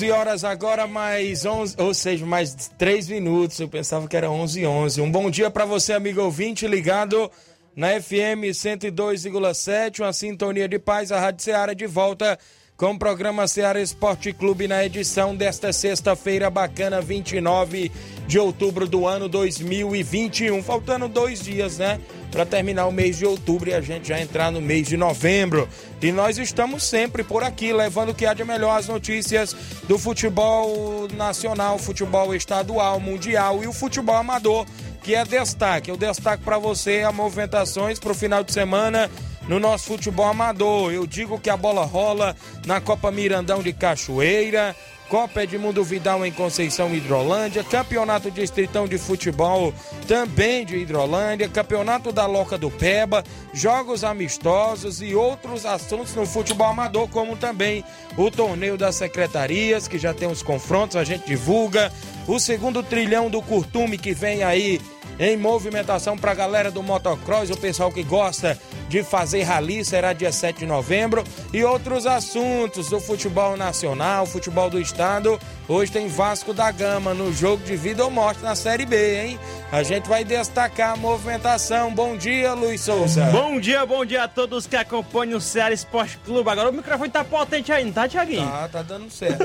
[0.00, 3.60] 11 horas agora, mais 11, ou seja, mais 3 minutos.
[3.60, 5.00] Eu pensava que era 11 11.
[5.02, 7.30] Um bom dia para você, amigo ouvinte, ligado
[7.76, 12.38] na FM 102,7, uma sintonia de paz, a Rádio Ceará de volta
[12.80, 17.92] com o programa Ceará Esporte Clube na edição desta sexta-feira bacana, 29
[18.26, 20.62] de outubro do ano 2021.
[20.62, 22.00] Faltando dois dias, né?
[22.30, 25.68] para terminar o mês de outubro e a gente já entrar no mês de novembro.
[26.00, 29.54] E nós estamos sempre por aqui, levando o que há de melhor as notícias
[29.86, 34.64] do futebol nacional, futebol estadual, mundial e o futebol amador,
[35.02, 35.90] que é destaque.
[35.90, 39.10] Eu destaco para você as movimentações para o final de semana
[39.48, 40.92] no nosso futebol amador.
[40.92, 44.74] Eu digo que a bola rola na Copa Mirandão de Cachoeira.
[45.10, 49.74] Copa Edmundo Vidal em Conceição Hidrolândia, Campeonato Distritão de Futebol
[50.06, 56.68] também de Hidrolândia, Campeonato da Loca do Peba, jogos amistosos e outros assuntos no futebol
[56.68, 57.84] amador, como também
[58.16, 61.92] o torneio das secretarias, que já tem os confrontos, a gente divulga,
[62.28, 64.80] o segundo trilhão do Curtume que vem aí
[65.20, 68.58] em movimentação para a galera do motocross, o pessoal que gosta
[68.88, 71.22] de fazer rally, será dia 7 de novembro.
[71.52, 75.38] E outros assuntos do futebol nacional, futebol do estado.
[75.70, 79.38] Hoje tem Vasco da Gama no jogo de vida ou morte na Série B, hein?
[79.70, 81.94] A gente vai destacar a movimentação.
[81.94, 83.26] Bom dia, Luiz Souza.
[83.26, 86.50] Bom dia, bom dia a todos que acompanham o Ceará Esporte Clube.
[86.50, 88.48] Agora o microfone tá potente aí, não tá, Tiaguinho?
[88.48, 89.44] Tá, tá dando certo.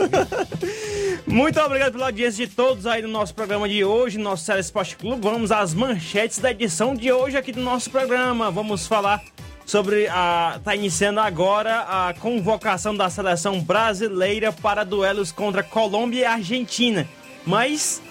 [1.32, 4.98] Muito obrigado pela audiência de todos aí no nosso programa de hoje, nosso Ceará Esporte
[4.98, 5.22] Clube.
[5.22, 8.50] Vamos às manchetes da edição de hoje aqui do nosso programa.
[8.50, 9.24] Vamos falar
[9.66, 10.60] sobre a.
[10.64, 17.08] Tá iniciando agora a convocação da seleção brasileira para duelos contra Colômbia e Argentina.
[17.46, 18.02] Mas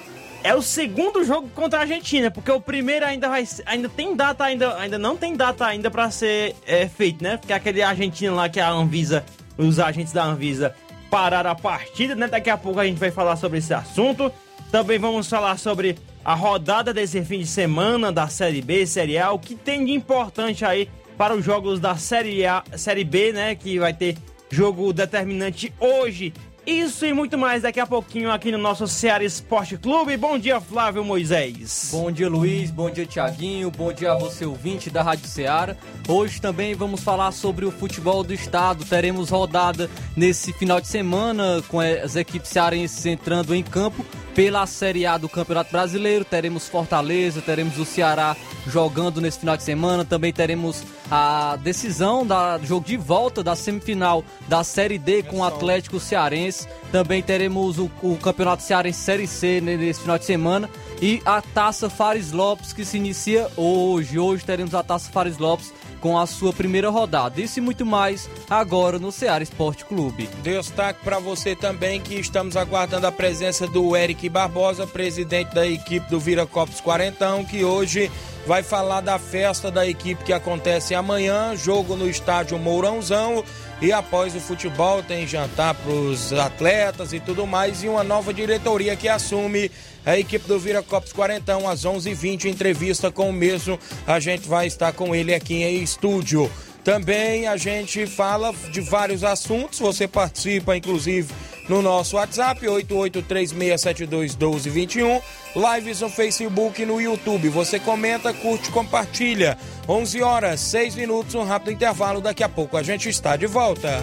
[0.42, 4.44] é o segundo jogo contra a Argentina, porque o primeiro ainda vai ainda tem data
[4.44, 7.36] ainda ainda não tem data ainda para ser é, feito, né?
[7.36, 9.24] Porque aquele argentino lá que a Anvisa,
[9.56, 10.74] os agentes da Anvisa
[11.10, 12.26] parar a partida, né?
[12.26, 14.30] Daqui a pouco a gente vai falar sobre esse assunto.
[14.70, 19.30] Também vamos falar sobre a rodada desse fim de semana da Série B, Série A,
[19.30, 23.54] o que tem de importante aí para os jogos da Série A, Série B, né,
[23.54, 24.16] que vai ter
[24.50, 26.32] jogo determinante hoje
[26.66, 30.16] isso e muito mais daqui a pouquinho aqui no nosso Ceará Esporte Clube.
[30.16, 31.90] Bom dia, Flávio Moisés.
[31.92, 32.70] Bom dia, Luiz.
[32.70, 33.70] Bom dia, Tiaguinho.
[33.70, 35.76] Bom dia a você, ouvinte da Rádio Ceará.
[36.08, 38.82] Hoje também vamos falar sobre o futebol do estado.
[38.82, 45.06] Teremos rodada nesse final de semana com as equipes cearenses entrando em campo pela Série
[45.06, 46.24] A do Campeonato Brasileiro.
[46.24, 48.36] Teremos Fortaleza, teremos o Ceará
[48.66, 50.04] jogando nesse final de semana.
[50.04, 52.34] Também teremos a decisão do
[52.66, 56.66] jogo de volta da semifinal da Série D com o Atlético Cearense.
[56.90, 60.68] Também teremos o, o Campeonato Cearense Série C nesse final de semana.
[61.00, 64.18] E a Taça Fares Lopes que se inicia hoje.
[64.18, 65.72] Hoje teremos a Taça Fares Lopes
[66.04, 67.40] com a sua primeira rodada.
[67.40, 70.28] Isso e muito mais agora no Ceará Esporte Clube.
[70.42, 76.06] Destaque para você também que estamos aguardando a presença do Eric Barbosa, presidente da equipe
[76.10, 78.12] do Viracopos Quarentão, que hoje
[78.46, 83.42] vai falar da festa da equipe que acontece amanhã, jogo no estádio Mourãozão.
[83.80, 88.32] E após o futebol tem jantar para os atletas e tudo mais e uma nova
[88.32, 89.70] diretoria que assume
[90.04, 93.78] a equipe do Vira Copos Quarentão às 11h20, entrevista com o mesmo.
[94.06, 96.50] A gente vai estar com ele aqui em estúdio.
[96.84, 101.32] Também a gente fala de vários assuntos, você participa inclusive
[101.66, 105.22] no nosso WhatsApp 8836721221,
[105.56, 107.48] lives no Facebook e no YouTube.
[107.48, 109.56] Você comenta, curte, compartilha.
[109.88, 114.02] 11 horas, 6 minutos, um rápido intervalo, daqui a pouco a gente está de volta.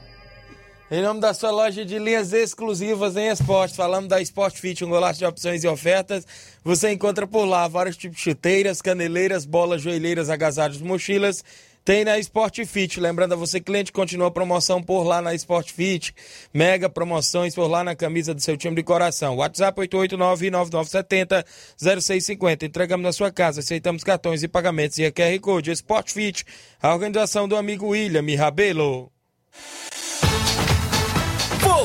[0.93, 4.89] Em nome da sua loja de linhas exclusivas em esportes, falamos da Sport Fit, um
[4.89, 6.27] golaço de opções e ofertas.
[6.65, 11.45] Você encontra por lá vários tipos de chuteiras, caneleiras, bolas, joelheiras, agasalhos, mochilas.
[11.85, 12.99] Tem na Sport Fit.
[12.99, 16.13] Lembrando a você, cliente, continua a promoção por lá na Sport Fit.
[16.53, 19.37] Mega promoções por lá na camisa do seu time de coração.
[19.37, 22.63] WhatsApp 889-9970-0650.
[22.63, 23.61] Entregamos na sua casa.
[23.61, 25.71] Aceitamos cartões e pagamentos e a QR Code.
[25.71, 26.43] Sport Fit,
[26.81, 29.09] a organização do amigo William Rabelo.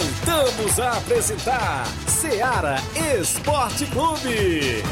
[0.06, 2.76] Voltamos a apresentar Seara
[3.20, 4.82] Esporte Clube.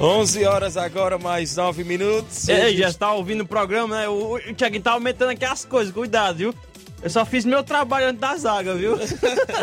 [0.00, 2.48] 11 horas agora, mais 9 minutos.
[2.48, 4.08] É, já está ouvindo o programa, né?
[4.08, 6.54] O, o Thiaguinho tá aumentando aqui as coisas, cuidado, viu?
[7.02, 8.98] Eu só fiz meu trabalho antes da zaga, viu?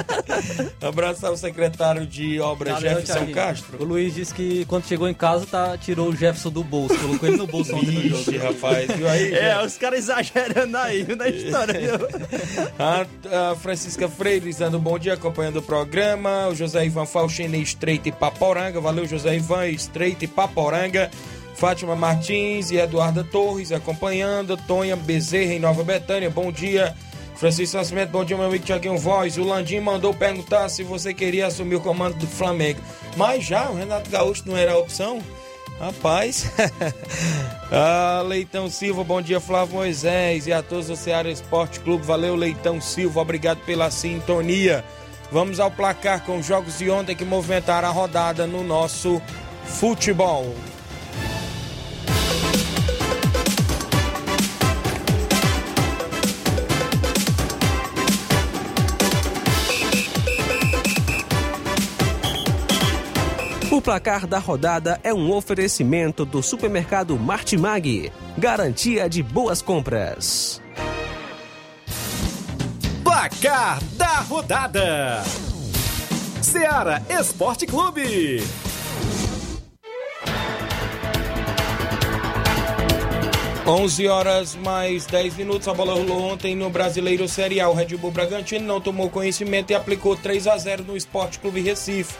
[0.82, 3.36] Abraço ao secretário de obras Valeu, Jefferson Thiaguinho.
[3.36, 3.82] Castro.
[3.82, 6.98] O Luiz disse que quando chegou em casa, tá, tirou o Jefferson do bolso.
[7.00, 8.38] Colocou ele no bolso ontem no jogo.
[8.38, 9.34] Rapaz, viu aí?
[9.34, 12.08] É, os caras exagerando aí, viu, na história, viu?
[12.80, 16.48] A, a Francisca Freire dando um bom dia, acompanhando o programa.
[16.48, 18.80] O José Ivan Faustino Estreito e Paporanga.
[18.80, 21.10] Valeu, José Ivan Estreito e Paporanga.
[21.56, 24.58] Fátima Martins e Eduarda Torres acompanhando.
[24.58, 26.30] Tonha Bezerra em Nova Betânia.
[26.30, 26.96] Bom dia.
[27.36, 29.38] Francisco Nascimento, bom dia, meu amigo Tiaguinho Voz.
[29.38, 32.80] O Landim mandou perguntar se você queria assumir o comando do Flamengo.
[33.18, 35.22] Mas já, o Renato Gaúcho não era a opção?
[35.80, 36.52] Rapaz.
[37.72, 42.06] ah, Leitão Silva, bom dia, Flávio Moisés e a todos do Ceará Esporte Clube.
[42.06, 44.84] Valeu, Leitão Silva, obrigado pela sintonia.
[45.32, 49.22] Vamos ao placar com os jogos de ontem que movimentaram a rodada no nosso
[49.66, 50.54] futebol.
[63.74, 68.12] O placar da rodada é um oferecimento do supermercado Martimag.
[68.38, 70.62] Garantia de boas compras.
[73.04, 75.24] Placar da rodada:
[76.40, 78.44] Seara Esporte Clube.
[83.66, 85.68] Onze horas mais 10 minutos.
[85.68, 87.70] A bola rolou ontem no Brasileiro Série A.
[87.70, 91.60] O Red Bull Bragantino não tomou conhecimento e aplicou 3 a 0 no Esporte Clube
[91.60, 92.14] Recife.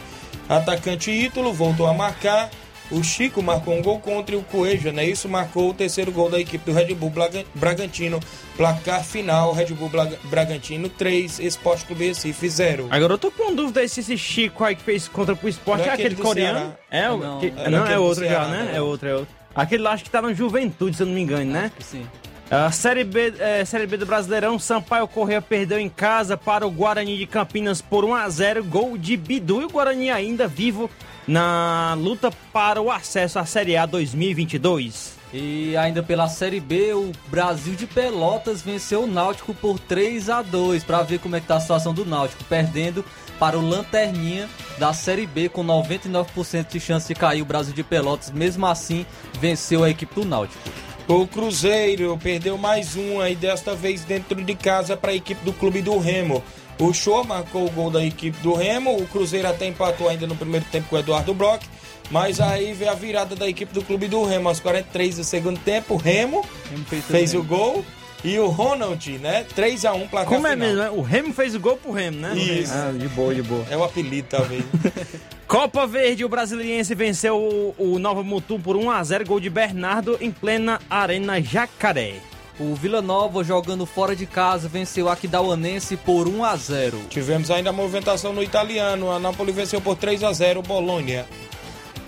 [0.50, 2.50] Atacante Ítalo voltou a marcar.
[2.92, 5.06] O Chico marcou um gol contra e o Coelho, né?
[5.06, 7.12] Isso marcou o terceiro gol da equipe do Red Bull
[7.56, 8.20] Bragantino.
[8.58, 9.90] Placar final: Red Bull
[10.26, 12.88] Bragantino 3, Esporte Clube Recife 0.
[12.92, 15.88] Agora eu tô com dúvida se esse Chico aí que fez contra pro esporte Não
[15.88, 16.60] é é aquele coreano.
[16.60, 16.78] Ceará.
[17.08, 18.64] É, o Não, que- é não, é outro Ceará, já, né?
[18.64, 18.72] né?
[18.76, 19.30] É outro, é outro.
[19.56, 21.66] Aquele lá acho que tá na juventude, se eu não me engano, né?
[21.66, 22.06] Acho que sim.
[22.54, 26.70] A Série B, eh, Série B do Brasileirão, Sampaio Correia perdeu em casa para o
[26.70, 30.88] Guarani de Campinas por 1 a 0 gol de Bidu e o Guarani ainda vivo
[31.28, 35.14] na luta para o acesso à Série A 2022.
[35.34, 40.44] E ainda pela Série B, o Brasil de Pelotas venceu o Náutico por 3 a
[40.44, 43.04] 2 para ver como é que tá a situação do Náutico, perdendo
[43.40, 47.82] para o Lanterninha da Série B com 99% de chance de cair o Brasil de
[47.82, 48.30] Pelotas.
[48.30, 49.08] Mesmo assim,
[49.40, 50.70] venceu a equipe do Náutico.
[51.08, 55.52] O Cruzeiro perdeu mais um aí, desta vez dentro de casa para a equipe do
[55.52, 56.42] Clube do Remo.
[56.80, 58.96] O Show marcou o gol da equipe do Remo.
[58.96, 61.62] O Cruzeiro até empatou ainda no primeiro tempo com o Eduardo Brock.
[62.10, 65.60] Mas aí veio a virada da equipe do Clube do Remo aos 43 do segundo
[65.60, 65.96] tempo.
[65.96, 67.84] O Remo Remo fez o gol.
[68.24, 69.46] E o Ronald, né?
[69.56, 70.68] 3x1 placar Como é final.
[70.68, 70.82] mesmo?
[70.84, 70.90] né?
[70.92, 72.34] O Remo fez o gol pro Remo, né?
[72.36, 72.74] Isso.
[72.74, 73.66] Ah, de boa, de boa.
[73.70, 74.64] É o apelido, talvez.
[75.48, 80.32] Copa Verde, o Brasiliense venceu o, o Nova Mutum por 1x0, gol de Bernardo em
[80.32, 82.16] plena Arena Jacaré.
[82.60, 87.02] O Vila Nova, jogando fora de casa, venceu o Aquidauanense por 1 a 0.
[87.10, 89.12] Tivemos ainda a movimentação no italiano.
[89.12, 91.26] A Napoli venceu por 3x0 o Bolonha.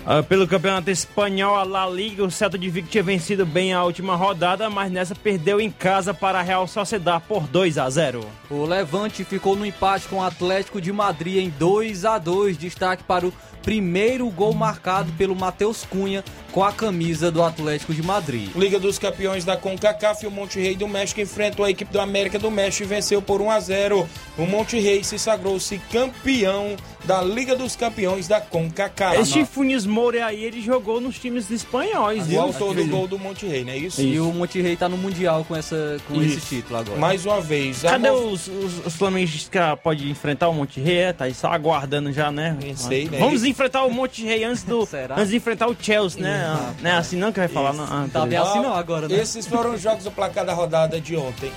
[0.08, 3.82] Ah, pelo Campeonato Espanhol, a La Liga, o Celta de Vigo tinha vencido bem a
[3.82, 8.24] última rodada, mas nessa perdeu em casa para a Real Sociedad por 2 a 0.
[8.48, 12.56] O Levante ficou no empate com o Atlético de Madrid em 2 a 2.
[12.56, 13.32] Destaque para o
[13.64, 16.22] primeiro gol marcado pelo Matheus Cunha
[16.56, 18.48] com a camisa do Atlético de Madrid.
[18.56, 22.38] Liga dos Campeões da CONCACAF, o Monte Rei do México enfrentou a equipe do América
[22.38, 24.08] do México e venceu por 1 a 0.
[24.38, 29.20] O Monte Rei se sagrou-se campeão da Liga dos Campeões da CONCACAF.
[29.20, 32.40] Esse Funes Moura aí, ele jogou nos times espanhóis, O viu?
[32.40, 34.00] autor do gol do Monte Rei, não é isso?
[34.00, 36.98] E o Monte Rei tá no Mundial com, essa, com esse título agora.
[36.98, 37.82] Mais uma vez.
[37.82, 40.96] Cadê mov- os, os, os flamenguistas que podem enfrentar o Monte Rei?
[40.96, 42.56] É, Tá aí só aguardando já, né?
[42.74, 43.18] Sei, né?
[43.18, 46.45] Vamos enfrentar o Monte Rei antes do antes de enfrentar o Chelsea, né?
[46.46, 47.72] Ah, Não é assim não que vai falar?
[47.72, 47.84] Não?
[47.84, 48.50] Ah, Tá bem beleza.
[48.50, 49.14] assim não agora, né?
[49.16, 51.50] Esses foram os jogos do placar da rodada de ontem.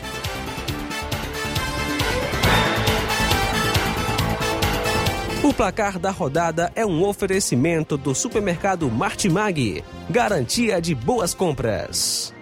[5.44, 9.84] O placar da rodada é um oferecimento do supermercado Martimag.
[10.10, 12.34] Garantia de boas compras.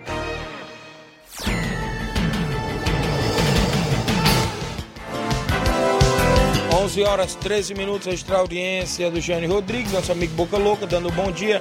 [6.74, 11.12] 11 horas 13 minutos, extra audiência do Jânio Rodrigues, nosso amigo Boca Louca, dando um
[11.12, 11.60] bom dia.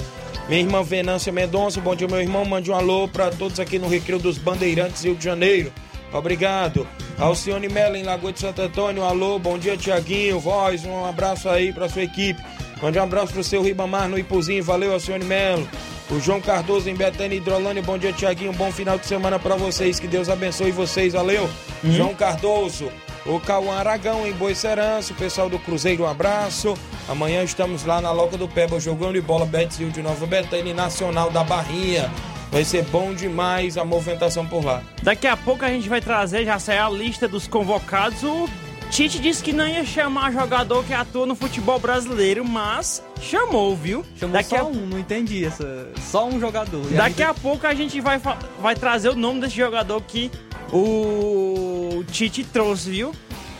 [0.48, 2.44] Minha irmã Venância Mendonça, bom dia, meu irmão.
[2.44, 5.72] Mande um alô para todos aqui no Recreio dos Bandeirantes, Rio de Janeiro.
[6.12, 6.86] Obrigado.
[7.18, 11.72] Alcione Mello, em Lagoa de Santo Antônio, alô, bom dia, Tiaguinho, voz, um abraço aí
[11.72, 12.40] para sua equipe.
[12.80, 15.66] Mande um abraço pro seu Ribamar no Ipuzinho, valeu, Alcione Mello.
[16.10, 19.98] O João Cardoso em Betânia Hidrolândia, bom dia, Tiaguinho, bom final de semana para vocês,
[19.98, 21.48] que Deus abençoe vocês, valeu.
[21.82, 22.88] João Cardoso.
[23.28, 26.74] O Cauã Aragão em Boicerança, o pessoal do Cruzeiro, um abraço.
[27.08, 30.74] Amanhã estamos lá na Loca do Peba, jogando de bola Betzil de Nova Betânia e
[30.74, 32.10] Nacional da Barrinha.
[32.52, 34.80] Vai ser bom demais a movimentação por lá.
[35.02, 38.22] Daqui a pouco a gente vai trazer, já saiu a lista dos convocados.
[38.22, 38.48] O
[38.90, 44.04] Tite disse que não ia chamar jogador que atua no futebol brasileiro, mas chamou, viu?
[44.16, 45.88] Chamou Daqui só a, um, não entendi essa.
[46.00, 46.86] Só um jogador.
[46.92, 50.30] Daqui aí- a pouco a gente vai, fa- vai trazer o nome desse jogador que
[50.72, 53.14] o Tite trouxe, viu?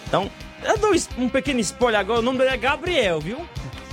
[0.07, 0.31] Então,
[0.65, 3.39] eu dou um pequeno spoiler agora, o nome dele é Gabriel, viu?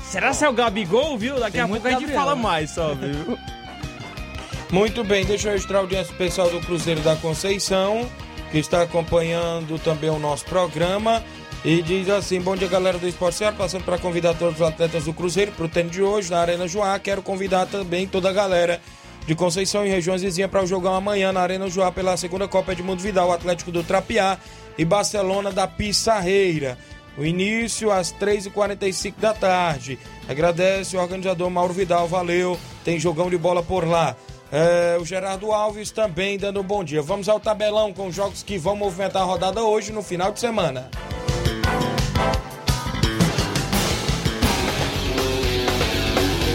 [0.04, 1.40] Será que é o Gabigol, viu?
[1.40, 2.42] Daqui Tem a pouco a gente fala né?
[2.42, 3.38] mais só, viu?
[4.72, 8.10] Muito bem, deixa eu registrar a audiência pessoal do Cruzeiro da Conceição,
[8.52, 11.24] que está acompanhando também o nosso programa.
[11.64, 13.56] E diz assim: Bom dia, galera do Esporte Ceará.
[13.56, 16.68] Passando para convidar todos os atletas do Cruzeiro para o treino de hoje na Arena
[16.68, 17.00] Joá.
[17.00, 18.82] Quero convidar também toda a galera
[19.26, 22.74] de Conceição e regiões vizinhas para o jogão amanhã na Arena Joá pela segunda Copa
[22.74, 24.38] Edmundo Vidal, Atlético do Trapiá
[24.78, 26.78] e Barcelona da Pissarreira.
[27.18, 30.00] O início às 3h45 da tarde.
[30.28, 32.60] Agradece o organizador Mauro Vidal, valeu.
[32.84, 34.16] Tem jogão de bola por lá.
[34.52, 37.02] É, o Gerardo Alves também dando um bom dia.
[37.02, 40.40] Vamos ao tabelão com os jogos que vão movimentar a rodada hoje no final de
[40.40, 40.90] semana.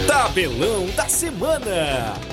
[0.07, 2.28] Tabelão da semana.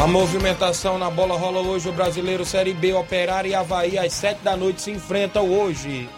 [0.00, 1.86] A movimentação na bola rola hoje.
[1.90, 6.08] O brasileiro Série B, Operário e Havaí às 7 da noite se enfrentam hoje.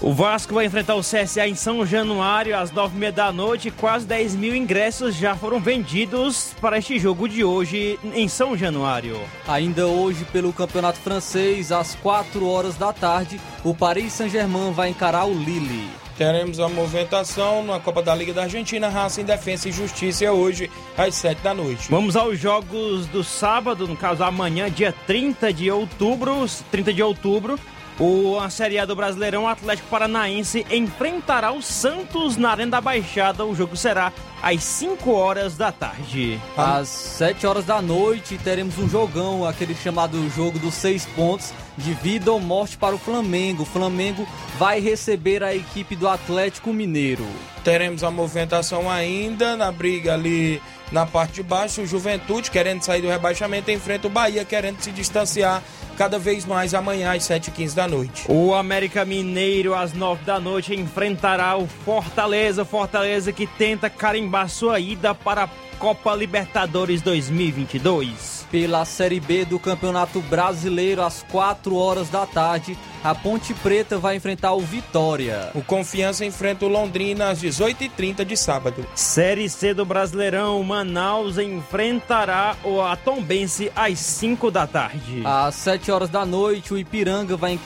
[0.00, 3.70] O Vasco vai enfrentar o CSA em São Januário às nove e meia da noite.
[3.70, 9.20] Quase 10 mil ingressos já foram vendidos para este jogo de hoje em São Januário.
[9.46, 15.26] Ainda hoje, pelo Campeonato Francês, às 4 horas da tarde, o Paris Saint-Germain vai encarar
[15.26, 15.88] o Lille.
[16.18, 20.30] Teremos a movimentação na Copa da Liga da Argentina, Raça em Defesa e Justiça é
[20.32, 21.88] hoje às 7 da noite.
[21.88, 26.44] Vamos aos jogos do sábado, no caso amanhã, dia 30 de outubro.
[26.72, 27.56] 30 de outubro.
[28.00, 33.44] O a Série A do Brasileirão Atlético Paranaense enfrentará o Santos na Arena da Baixada.
[33.44, 36.40] O jogo será às 5 horas da tarde.
[36.56, 41.92] Às 7 horas da noite teremos um jogão, aquele chamado jogo dos seis pontos, de
[41.94, 43.64] vida ou morte para o Flamengo.
[43.64, 47.26] O Flamengo vai receber a equipe do Atlético Mineiro.
[47.64, 51.82] Teremos a movimentação ainda na briga ali na parte de baixo.
[51.82, 55.62] O Juventude, querendo sair do rebaixamento, enfrenta o Bahia, querendo se distanciar
[55.96, 58.24] cada vez mais amanhã às 7h15 da noite.
[58.28, 62.64] O América Mineiro, às 9 da noite, enfrentará o Fortaleza.
[62.64, 68.37] Fortaleza que tenta carimbar sua ida para a Copa Libertadores 2022.
[68.50, 74.16] Pela Série B do Campeonato Brasileiro, às 4 horas da tarde, a Ponte Preta vai
[74.16, 75.50] enfrentar o Vitória.
[75.54, 78.86] O Confiança enfrenta o Londrina às 18h30 de sábado.
[78.94, 85.22] Série C do Brasileirão, Manaus enfrentará o Atombense às 5 da tarde.
[85.24, 87.58] Às 7 horas da noite, o Ipiranga vai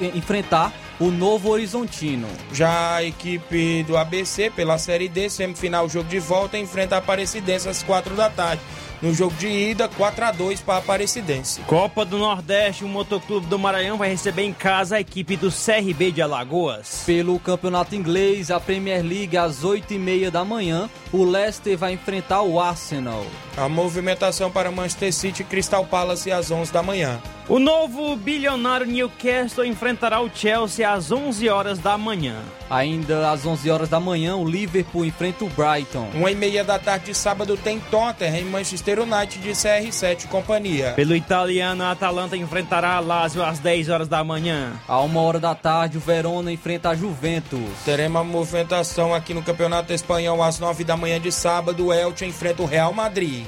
[0.00, 2.28] enfrentar o Novo Horizontino.
[2.52, 7.68] Já a equipe do ABC, pela Série D, semifinal jogo de volta, enfrenta a Aparecidense
[7.68, 8.60] às 4 da tarde.
[9.02, 11.62] No jogo de ida, 4 a 2 para a Aparecidense.
[11.62, 16.12] Copa do Nordeste, o Motoclube do Maranhão vai receber em casa a equipe do CRB
[16.12, 17.02] de Alagoas.
[17.06, 22.60] Pelo Campeonato Inglês, a Premier League, às 8h30 da manhã, o Leicester vai enfrentar o
[22.60, 23.24] Arsenal.
[23.56, 27.20] A movimentação para Manchester City e Crystal Palace às 11 da manhã.
[27.50, 32.36] O novo bilionário Newcastle enfrentará o Chelsea às 11 horas da manhã.
[32.70, 36.08] Ainda às 11 horas da manhã, o Liverpool enfrenta o Brighton.
[36.14, 40.28] Uma e meia da tarde de sábado tem Tottenham em Manchester United de CR7 e
[40.28, 40.92] companhia.
[40.92, 44.74] Pelo italiano, a Atalanta enfrentará a Lazio às 10 horas da manhã.
[44.86, 47.68] À uma hora da tarde, o Verona enfrenta a Juventus.
[47.84, 51.86] Teremos a movimentação aqui no Campeonato Espanhol às 9 da manhã de sábado.
[51.86, 53.44] O Elche enfrenta o Real Madrid.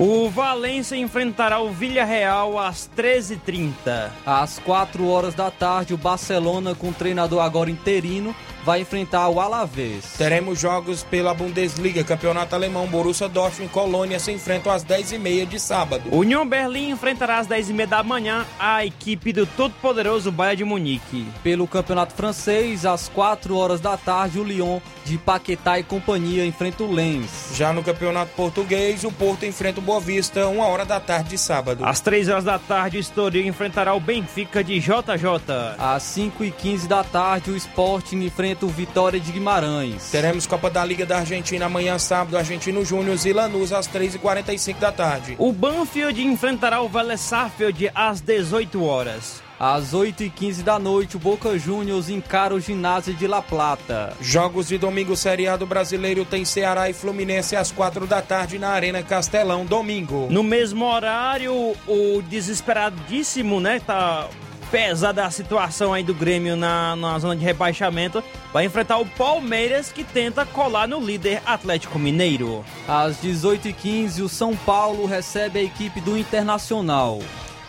[0.00, 4.10] O Valência enfrentará o Villarreal às 13h30.
[4.24, 8.32] Às 4 horas da tarde, o Barcelona, com o treinador agora interino,
[8.68, 10.12] vai enfrentar o Alavés.
[10.18, 15.58] Teremos jogos pela Bundesliga, Campeonato Alemão, Borussia Dortmund e Colônia se enfrentam às 10h30 de
[15.58, 16.14] sábado.
[16.14, 21.26] União Berlim enfrentará às 10h30 da manhã a equipe do todo-poderoso Bayern de Munique.
[21.42, 26.82] Pelo Campeonato Francês, às 4 horas da tarde, o Lyon de Paquetá e companhia enfrenta
[26.82, 27.52] o Lens.
[27.54, 31.38] Já no Campeonato Português, o Porto enfrenta o Boa Vista, 1 hora da tarde de
[31.38, 31.86] sábado.
[31.86, 35.74] Às 3 horas da tarde, o Estoril enfrentará o Benfica de JJ.
[35.78, 40.10] Às 5h15 da tarde, o Sporting enfrenta o Vitória de Guimarães.
[40.10, 44.92] Teremos Copa da Liga da Argentina amanhã sábado, Argentino Júnior e Lanús às 3h45 da
[44.92, 45.36] tarde.
[45.38, 49.48] O Banfield enfrentará o Vélez Sarsfield às 18 horas.
[49.58, 54.16] Às 8h15 da noite, o Boca Juniors encara o ginásio de La Plata.
[54.20, 59.02] Jogos de domingo seriado brasileiro tem Ceará e Fluminense às 4 da tarde na Arena
[59.02, 60.28] Castelão, domingo.
[60.30, 64.28] No mesmo horário, o desesperadíssimo, né, tá
[64.70, 69.90] pesada a situação aí do Grêmio na, na zona de rebaixamento, vai enfrentar o Palmeiras
[69.90, 72.64] que tenta colar no líder Atlético Mineiro.
[72.86, 77.20] Às 18h15, o São Paulo recebe a equipe do Internacional.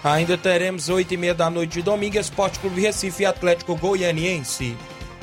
[0.04, 4.78] Ainda teremos 8 e meia da noite de domingo, Esporte Clube Recife e Atlético Goianiense.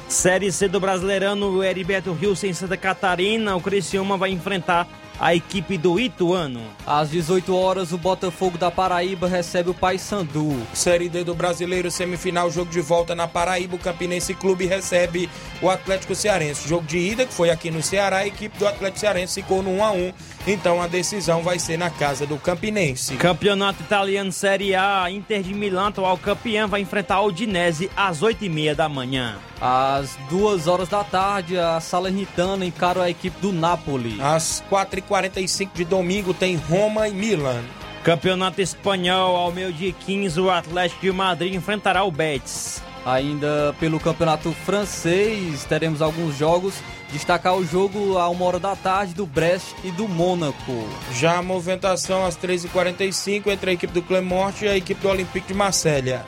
[0.09, 4.87] Série C do Brasileirano, o Heriberto Rio em Santa Catarina, o Criciúma vai enfrentar
[5.19, 6.63] a equipe do Ituano.
[6.87, 10.57] Às 18 horas, o Botafogo da Paraíba recebe o Paysandu.
[10.75, 13.77] Série D do Brasileiro, semifinal, jogo de volta na Paraíba.
[13.77, 15.29] O Campinense Clube recebe
[15.63, 16.69] o Atlético Cearense.
[16.69, 19.71] Jogo de ida, que foi aqui no Ceará, a equipe do Atlético Cearense ficou no
[19.71, 20.13] 1 a 1
[20.47, 23.17] Então a decisão vai ser na casa do Campinense.
[23.17, 28.75] Campeonato Italiano Série A, Inter de Milão, atual campeão, vai enfrentar o Udinese às 8h30
[28.75, 29.39] da manhã.
[29.61, 34.21] Às 2 horas da tarde, a Salernitana encara a equipe do Napoli.
[34.21, 37.65] Às 4h45 de domingo tem Roma e Milan.
[38.05, 42.81] Campeonato Espanhol, ao meio-dia 15, o Atlético de Madrid enfrentará o Betis.
[43.07, 46.75] Ainda pelo Campeonato Francês, teremos alguns jogos.
[47.13, 50.89] Destacar o jogo a uma hora da tarde do Brest e do Mônaco.
[51.13, 55.47] Já a movimentação às 13h45 entre a equipe do Clermont e a equipe do Olympique
[55.47, 56.27] de Marselha.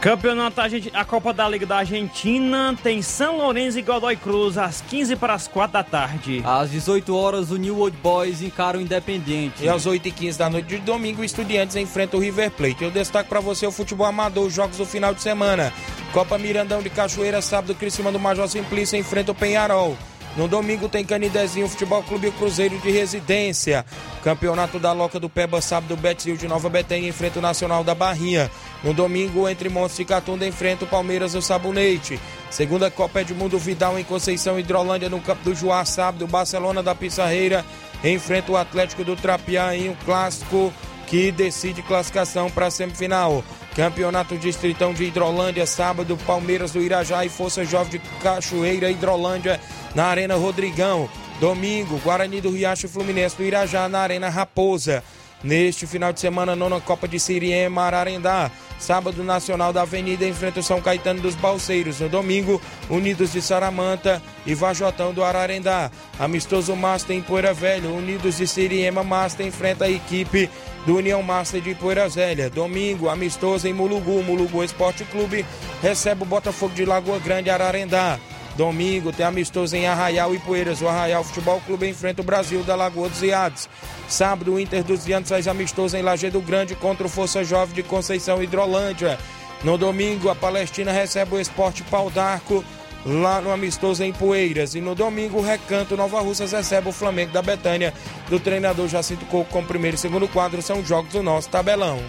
[0.00, 0.60] Campeonato
[0.94, 5.34] a Copa da Liga da Argentina tem São Lourenço e Godoy Cruz às 15 para
[5.34, 6.40] as 4 da tarde.
[6.44, 9.64] Às 18 horas, o New Old Boys encara o Independente.
[9.64, 12.84] E às 8h15 da noite de domingo, o Estudiantes enfrenta o River Plate.
[12.84, 15.72] Eu destaco para você o futebol amador, os jogos do final de semana.
[16.12, 19.96] Copa Mirandão de Cachoeira, sábado, Criciúma do Major Simplício enfrenta o Penharol.
[20.36, 23.84] No domingo tem Canidezinho Futebol Clube e Cruzeiro de Residência.
[24.22, 28.48] Campeonato da Loca do Peba, sábado, Betzil de Nova Betânia enfrenta o Nacional da Barrinha.
[28.82, 32.20] No domingo, entre Montes e Catunda, enfrenta o Palmeiras e o Sabonete.
[32.50, 36.94] Segunda Copa Edmundo Vidal em Conceição Hidrolândia, no Campo do Juá, sábado, o Barcelona da
[36.94, 37.64] Pissarreira
[38.04, 40.72] enfrenta o Atlético do Trapiá em um clássico
[41.08, 43.42] que decide classificação para a semifinal.
[43.74, 49.60] Campeonato Distritão de Hidrolândia, sábado, Palmeiras do Irajá e Força Jovem de Cachoeira, Hidrolândia,
[49.94, 51.08] na Arena Rodrigão.
[51.40, 55.02] Domingo, Guarani do Riacho Fluminense do Irajá, na Arena Raposa.
[55.42, 58.50] Neste final de semana, nona Copa de Siriema, Ararendá.
[58.78, 62.00] Sábado, Nacional da Avenida enfrenta o São Caetano dos Balseiros.
[62.00, 65.90] No domingo, Unidos de Saramanta e Vajotão do Ararendá.
[66.18, 67.88] Amistoso Master em Poeira Velha.
[67.88, 70.48] Unidos de Siriema Master enfrenta a equipe
[70.86, 72.48] do União Master de Poeira Velha.
[72.48, 74.22] Domingo, amistoso em Mulugu.
[74.22, 75.44] Mulugu Esporte Clube
[75.82, 78.18] recebe o Botafogo de Lagoa Grande, Ararendá.
[78.58, 80.82] Domingo tem amistoso em Arraial e Poeiras.
[80.82, 83.68] O Arraial Futebol Clube enfrenta o Brasil da Lagoa dos Iades.
[84.08, 87.84] Sábado, o Inter dos Viantes faz amistoso em Lajeado Grande contra o Força Jovem de
[87.84, 89.16] Conceição Hidrolândia.
[89.62, 92.64] No domingo, a Palestina recebe o Esporte Pau d'Arco
[93.06, 94.74] lá no amistoso em Poeiras.
[94.74, 97.94] E no domingo, o Recanto Nova Russas recebe o Flamengo da Betânia
[98.28, 100.60] do treinador Jacinto Coco com o primeiro e segundo quadro.
[100.62, 102.00] São jogos do nosso tabelão.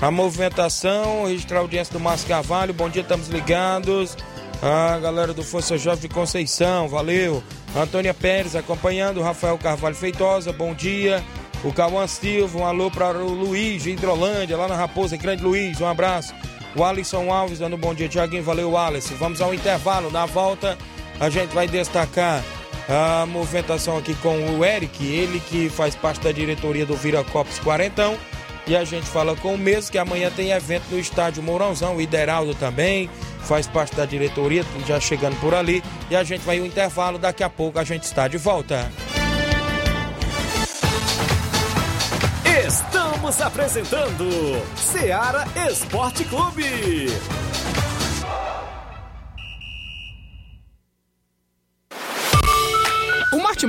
[0.00, 2.72] A movimentação, registrar a audiência do Márcio Carvalho.
[2.72, 4.16] Bom dia, estamos ligados.
[4.62, 7.42] A galera do Força Jovem de Conceição, valeu.
[7.76, 9.20] Antônia Pérez acompanhando.
[9.20, 11.22] Rafael Carvalho Feitosa, bom dia.
[11.62, 15.78] O Cauã Silva, um alô para o Luiz de Hidrolândia, lá na Raposa, Grande Luiz,
[15.82, 16.34] um abraço.
[16.74, 19.16] O Alisson Alves dando um bom dia, Tiaguinho, valeu, Alisson.
[19.16, 20.10] Vamos ao intervalo.
[20.10, 20.78] Na volta,
[21.20, 22.42] a gente vai destacar
[22.88, 27.58] a movimentação aqui com o Eric, ele que faz parte da diretoria do Vira Copos
[27.58, 28.16] Quarentão.
[28.66, 32.00] E a gente fala com o mesmo que amanhã tem evento no estádio Mourãozão, o
[32.00, 35.82] Ideraldo também faz parte da diretoria, já chegando por ali.
[36.10, 38.90] E a gente vai ao intervalo, daqui a pouco a gente está de volta.
[42.66, 44.28] Estamos apresentando
[44.76, 47.08] Seara Esporte Clube.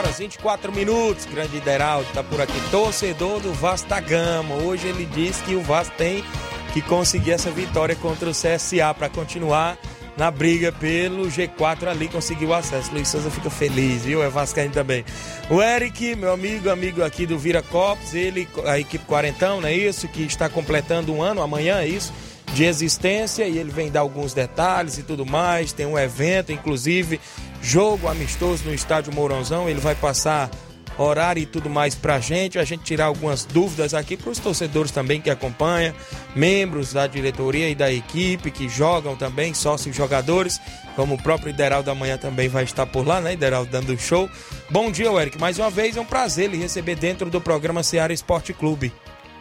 [0.00, 4.54] Horas 24 minutos, grande Ideraldo tá por aqui, torcedor do Vasco da Gama.
[4.54, 6.24] Hoje ele diz que o Vasco tem
[6.72, 9.76] que conseguir essa vitória contra o CSA para continuar
[10.16, 12.90] na briga pelo G4 ali, conseguir o acesso.
[12.94, 14.22] Luiz Souza fica feliz, viu?
[14.22, 15.04] É Vascaíno também.
[15.50, 19.74] O Eric, meu amigo, amigo aqui do Vira Copos, ele, a equipe Quarentão, não é
[19.74, 20.08] isso?
[20.08, 22.10] Que está completando um ano, amanhã é isso?
[22.52, 25.72] de existência e ele vem dar alguns detalhes e tudo mais.
[25.72, 27.20] Tem um evento, inclusive
[27.62, 29.68] jogo amistoso no estádio Mourãozão.
[29.68, 30.50] Ele vai passar
[30.98, 34.90] horário e tudo mais pra gente, a gente tirar algumas dúvidas aqui para os torcedores
[34.90, 35.94] também que acompanham,
[36.34, 40.60] membros da diretoria e da equipe que jogam também, sócios jogadores,
[40.96, 44.28] como o próprio Ideraldo da manhã também vai estar por lá, né, Ideraldo dando show.
[44.68, 48.12] Bom dia, Eric, mais uma vez é um prazer lhe receber dentro do programa Seara
[48.12, 48.92] Esporte Clube.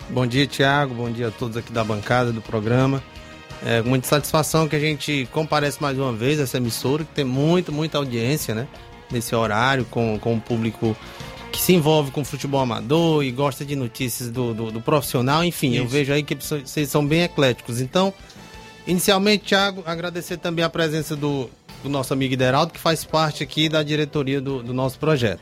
[0.10, 0.94] Bom dia, Tiago.
[0.96, 3.04] Bom dia a todos aqui da bancada do programa.
[3.66, 7.14] É com muita satisfação que a gente comparece mais uma vez a essa emissora, que
[7.14, 8.68] tem muita, muita audiência, né?
[9.12, 10.96] Nesse horário, com, com o público
[11.52, 15.44] que se envolve com futebol amador e gosta de notícias do, do, do profissional.
[15.44, 15.82] Enfim, Isso.
[15.82, 17.82] eu vejo aí que vocês são bem ecléticos.
[17.82, 18.14] Então,
[18.88, 21.50] inicialmente, Tiago, agradecer também a presença do,
[21.84, 25.42] do nosso amigo Ideraldo, que faz parte aqui da diretoria do, do nosso projeto.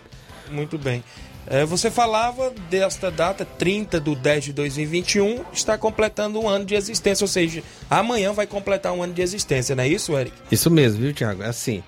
[0.50, 1.04] Muito bem.
[1.50, 6.76] É, você falava desta data, 30 de 10 de 2021, está completando um ano de
[6.76, 10.36] existência, ou seja, amanhã vai completar um ano de existência, não é isso, Eric?
[10.52, 11.42] Isso mesmo, viu, Tiago?
[11.44, 11.82] É assim,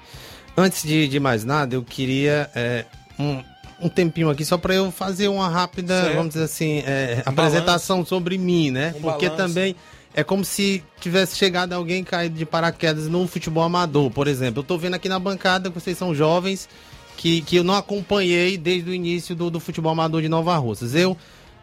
[0.56, 2.86] antes de, de mais nada, eu queria é,
[3.19, 3.43] um,
[3.82, 6.15] um tempinho aqui só para eu fazer uma rápida, certo.
[6.15, 8.93] vamos dizer assim, é, um apresentação sobre mim, né?
[8.98, 9.76] Um Porque também
[10.13, 14.60] é como se tivesse chegado alguém caído de paraquedas no futebol amador, por exemplo.
[14.60, 16.67] Eu estou vendo aqui na bancada que vocês são jovens
[17.19, 20.95] que, que eu não acompanhei desde o início do, do futebol amador de Nova Russas.
[20.95, 21.17] Eu,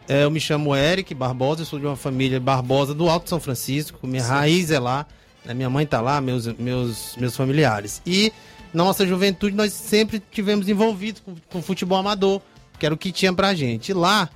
[0.07, 4.05] é, eu me chamo Eric Barbosa, sou de uma família Barbosa do Alto São Francisco,
[4.05, 4.29] minha Sim.
[4.29, 5.07] raiz é lá,
[5.43, 8.03] né, minha mãe está lá, meus, meus, meus familiares.
[8.05, 8.31] E
[8.71, 12.39] nossa juventude nós sempre tivemos envolvidos com, com futebol amador,
[12.77, 13.89] que era o que tinha pra gente.
[13.89, 14.29] E lá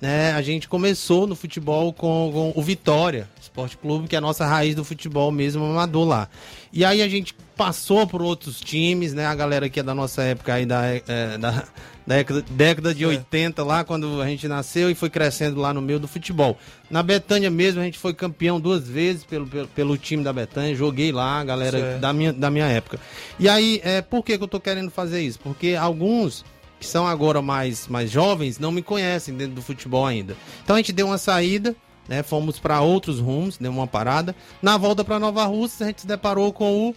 [0.00, 4.20] né, a gente começou no futebol com, com o Vitória Esporte Clube, que é a
[4.20, 6.28] nossa raiz do futebol mesmo amador lá.
[6.72, 9.26] E aí a gente passou por outros times, né?
[9.26, 11.02] A galera que é da nossa época aí da, é,
[11.38, 11.64] da, da
[12.06, 13.08] década, década de é.
[13.08, 16.56] 80 lá, quando a gente nasceu e foi crescendo lá no meio do futebol.
[16.88, 20.74] Na Betânia mesmo, a gente foi campeão duas vezes pelo, pelo, pelo time da Betânia,
[20.74, 23.00] joguei lá, a galera da minha, da minha época.
[23.38, 25.40] E aí, é, por que, que eu tô querendo fazer isso?
[25.40, 26.44] Porque alguns
[26.78, 30.36] que são agora mais, mais jovens, não me conhecem dentro do futebol ainda.
[30.62, 31.74] Então a gente deu uma saída,
[32.08, 32.22] né?
[32.22, 34.34] Fomos para outros rumos, deu uma parada.
[34.62, 36.94] Na volta para Nova Rússia, a gente se deparou com o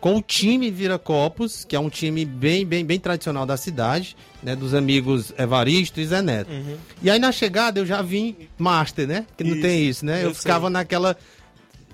[0.00, 4.54] com o time Viracopos, que é um time bem, bem, bem tradicional da cidade, né?
[4.54, 6.50] Dos amigos Evaristo e Zé Neto.
[6.50, 6.76] Uhum.
[7.02, 9.26] E aí na chegada eu já vim master, né?
[9.36, 10.22] Que não tem isso, né?
[10.22, 11.16] Eu, eu ficava naquela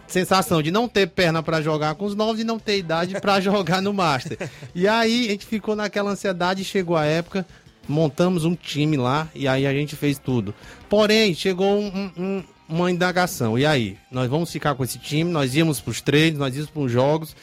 [0.06, 3.40] sensação de não ter perna para jogar com os novos e não ter idade para
[3.42, 4.50] jogar no Master.
[4.74, 7.46] E aí a gente ficou naquela ansiedade e chegou a época,
[7.88, 10.54] montamos um time lá e aí a gente fez tudo.
[10.88, 13.58] Porém, chegou um, um, uma indagação.
[13.58, 13.96] E aí?
[14.10, 16.92] Nós vamos ficar com esse time, nós íamos para os treinos, nós íamos para os
[16.92, 17.36] jogos,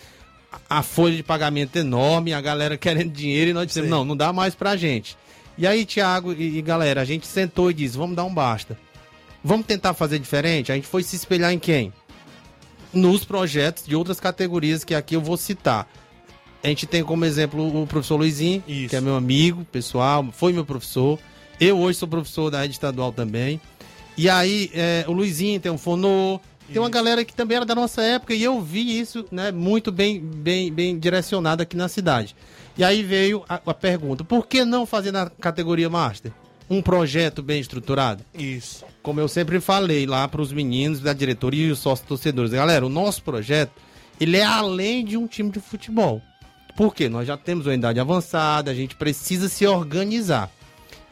[0.70, 3.96] a folha de pagamento enorme, a galera querendo dinheiro e nós dissemos, Sim.
[3.96, 5.18] não, não dá mais pra gente.
[5.58, 8.78] E aí, Thiago e, e galera, a gente sentou e disse, vamos dar um basta.
[9.44, 10.72] Vamos tentar fazer diferente?
[10.72, 11.92] A gente foi se espelhar em quem?
[12.94, 15.88] Nos projetos de outras categorias que aqui eu vou citar.
[16.64, 18.90] A gente tem como exemplo o professor Luizinho, Isso.
[18.90, 21.18] que é meu amigo pessoal, foi meu professor.
[21.60, 23.60] Eu hoje sou professor da rede estadual também.
[24.18, 26.40] E aí, é, o Luizinho tem um fonô,
[26.72, 29.92] tem uma galera que também era da nossa época e eu vi isso né, muito
[29.92, 32.36] bem, bem, bem direcionado aqui na cidade.
[32.78, 36.32] E aí veio a, a pergunta: por que não fazer na categoria Master?
[36.72, 38.24] Um projeto bem estruturado?
[38.34, 42.52] Isso como eu sempre falei lá para os meninos da diretoria e os sócios torcedores,
[42.52, 43.72] galera, o nosso projeto
[44.20, 46.22] ele é além de um time de futebol.
[46.76, 47.10] Por quê?
[47.10, 50.50] Nós já temos uma idade avançada, a gente precisa se organizar.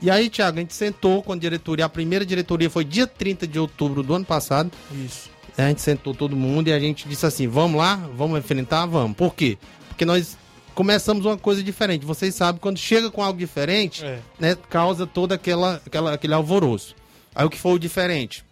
[0.02, 3.48] E aí, Thiago, a gente sentou com a diretoria, a primeira diretoria foi dia 30
[3.48, 4.72] de outubro do ano passado.
[4.93, 5.30] Isso.
[5.58, 9.17] A gente sentou todo mundo e a gente disse assim: vamos lá, vamos enfrentar, vamos.
[9.17, 9.58] Por quê?
[9.89, 10.38] Porque nós
[10.75, 12.05] começamos uma coisa diferente.
[12.05, 14.19] Vocês sabem, quando chega com algo diferente, é.
[14.39, 16.95] né, causa todo aquela, aquela, aquele alvoroço.
[17.34, 18.43] Aí o que foi o diferente?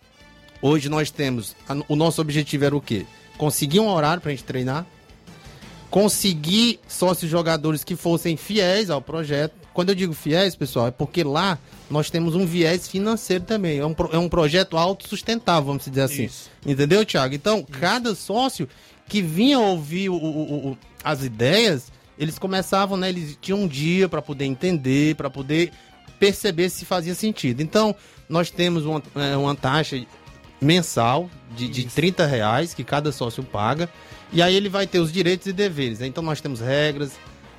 [0.62, 1.56] Hoje nós temos.
[1.88, 3.06] O nosso objetivo era o quê?
[3.38, 4.86] Conseguir um horário pra gente treinar.
[5.89, 9.56] Conseguir sócios jogadores que fossem fiéis ao projeto.
[9.73, 11.58] Quando eu digo fiéis, pessoal, é porque lá
[11.89, 13.77] nós temos um viés financeiro também.
[13.77, 16.25] É um, é um projeto autossustentável, vamos dizer assim.
[16.25, 16.49] Isso.
[16.65, 17.36] Entendeu, Thiago?
[17.36, 17.80] Então, Isso.
[17.80, 18.67] cada sócio
[19.08, 23.10] que vinha ouvir o, o, o, as ideias, eles começavam, né?
[23.10, 25.71] Eles tinham um dia para poder entender, para poder
[26.19, 27.62] perceber se fazia sentido.
[27.62, 27.95] Então,
[28.27, 30.03] nós temos uma, é, uma taxa
[30.60, 33.89] mensal de, de 30 reais que cada sócio paga.
[34.32, 35.99] E aí ele vai ter os direitos e deveres.
[35.99, 36.08] Né?
[36.08, 37.13] Então nós temos regras.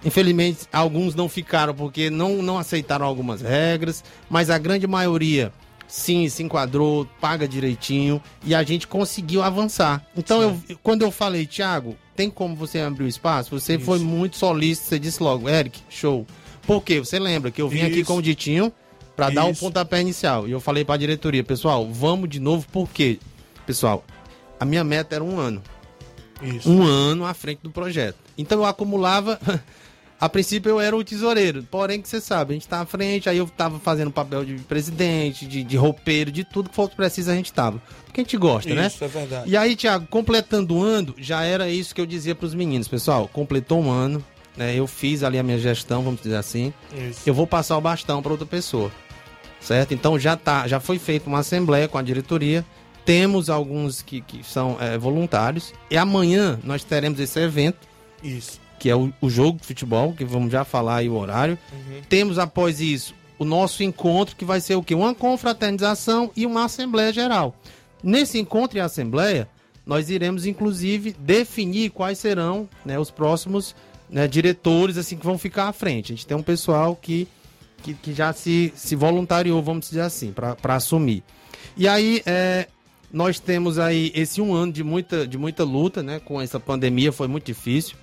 [0.05, 5.53] Infelizmente, alguns não ficaram porque não, não aceitaram algumas regras, mas a grande maioria
[5.88, 10.07] sim se enquadrou, paga direitinho e a gente conseguiu avançar.
[10.16, 13.50] Então, eu, quando eu falei, Thiago, tem como você abrir o espaço?
[13.50, 13.85] Você Isso.
[13.85, 16.26] foi muito solícito, você disse logo, Eric, show.
[16.66, 16.98] Por quê?
[16.98, 17.87] Você lembra que eu vim Isso.
[17.87, 18.72] aqui com o Ditinho
[19.14, 20.48] para dar um pontapé inicial.
[20.48, 23.20] E eu falei para a diretoria, pessoal, vamos de novo, porque,
[23.64, 24.04] pessoal,
[24.59, 25.62] a minha meta era um ano.
[26.42, 26.68] Isso.
[26.68, 28.16] Um ano à frente do projeto.
[28.37, 29.38] Então eu acumulava.
[30.20, 33.28] A princípio eu era o tesoureiro, porém que você sabe, a gente tá à frente,
[33.28, 37.31] aí eu tava fazendo papel de presidente, de, de roupeiro, de tudo que fosse preciso
[37.31, 37.81] a gente tava.
[38.04, 38.87] Porque a gente gosta, isso, né?
[38.88, 39.50] Isso, é verdade.
[39.50, 43.28] E aí, Thiago, completando o ano, já era isso que eu dizia pros meninos, pessoal,
[43.28, 44.24] completou um ano,
[44.57, 44.74] né?
[44.74, 46.72] Eu fiz ali a minha gestão, vamos dizer assim.
[47.09, 47.20] Isso.
[47.24, 48.90] Eu vou passar o bastão para outra pessoa
[49.61, 49.92] certo?
[49.94, 52.64] Então já tá, já foi feita uma assembleia com a diretoria.
[53.04, 55.72] Temos alguns que, que são é, voluntários.
[55.90, 57.88] E amanhã nós teremos esse evento.
[58.22, 58.61] Isso.
[58.79, 61.59] Que é o, o jogo de futebol, que vamos já falar aí o horário.
[61.73, 62.03] Uhum.
[62.09, 64.95] Temos após isso o nosso encontro, que vai ser o quê?
[64.95, 67.55] Uma confraternização e uma assembleia geral.
[68.03, 69.49] Nesse encontro e assembleia,
[69.87, 73.77] nós iremos inclusive definir quais serão né, os próximos
[74.11, 76.12] né, diretores assim que vão ficar à frente.
[76.12, 77.29] A gente tem um pessoal que
[77.83, 81.23] que, que já se, se voluntariou, vamos dizer assim, para assumir.
[81.77, 82.67] E aí, é,
[83.12, 86.21] nós temos aí esse um ano de muita, de muita luta, né?
[86.21, 87.97] Com essa pandemia foi muito difícil,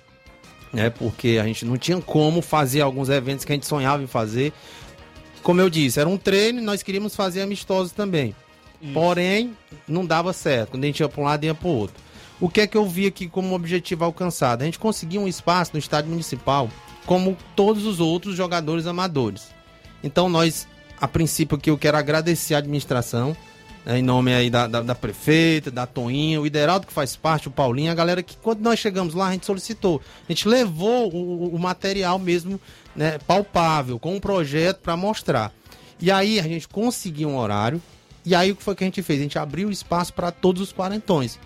[0.76, 0.90] né?
[0.90, 4.52] Porque a gente não tinha como fazer alguns eventos que a gente sonhava em fazer.
[5.42, 8.36] Como eu disse, era um treino e nós queríamos fazer amistosos também.
[8.80, 8.92] Isso.
[8.92, 9.56] Porém,
[9.88, 10.72] não dava certo.
[10.72, 11.96] Quando a gente ia para um lado, ia para o outro.
[12.38, 14.60] O que é que eu vi aqui como objetivo alcançado?
[14.60, 16.68] A gente conseguiu um espaço no estádio municipal,
[17.06, 19.48] como todos os outros jogadores amadores.
[20.04, 20.68] Então nós,
[21.00, 23.34] a princípio que eu quero agradecer a administração,
[23.86, 27.52] em nome aí da, da, da, prefeita, da Toinha, o Ideraldo que faz parte, o
[27.52, 30.00] Paulinho, a galera que quando nós chegamos lá a gente solicitou.
[30.28, 32.60] A gente levou o, o material mesmo
[32.96, 35.52] né, palpável, com um projeto para mostrar.
[36.00, 37.80] E aí a gente conseguiu um horário.
[38.24, 39.20] E aí o que foi que a gente fez?
[39.20, 41.38] A gente abriu espaço para todos os quarentões.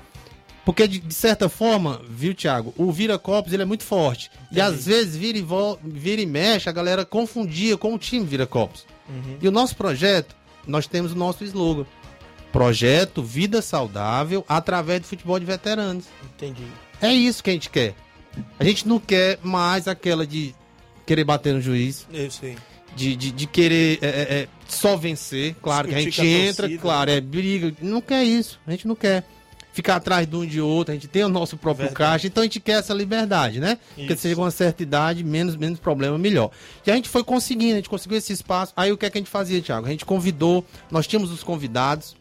[0.64, 4.30] Porque, de, de, certa forma, viu, Thiago, o vira-copos ele é muito forte.
[4.44, 4.58] Entendi.
[4.58, 5.46] E às vezes vira e,
[5.84, 8.86] vira e mexe, a galera confundia com o time vira-copos.
[9.08, 9.38] Uhum.
[9.40, 11.86] E o nosso projeto, nós temos o nosso slogan.
[12.52, 16.04] Projeto Vida Saudável através do futebol de veteranos.
[16.24, 16.64] Entendi.
[17.00, 17.94] É isso que a gente quer.
[18.58, 20.54] A gente não quer mais aquela de
[21.06, 22.06] querer bater no juiz.
[22.12, 22.56] Eu sei.
[22.94, 25.54] De, de, de querer é, é, só vencer.
[25.62, 27.16] Claro que a gente entra, torcida, claro, né?
[27.16, 27.72] é briga.
[27.80, 28.60] Não quer isso.
[28.66, 29.24] A gente não quer
[29.72, 30.92] ficar atrás de um de outro.
[30.92, 32.10] A gente tem o nosso próprio Verdade.
[32.12, 32.26] caixa.
[32.26, 33.78] Então a gente quer essa liberdade, né?
[33.96, 34.06] Isso.
[34.06, 36.50] Porque seja uma certa idade, menos, menos problema, melhor.
[36.86, 38.72] E a gente foi conseguindo, a gente conseguiu esse espaço.
[38.76, 39.86] Aí o que é que a gente fazia, Thiago?
[39.86, 42.16] A gente convidou, nós tínhamos os convidados,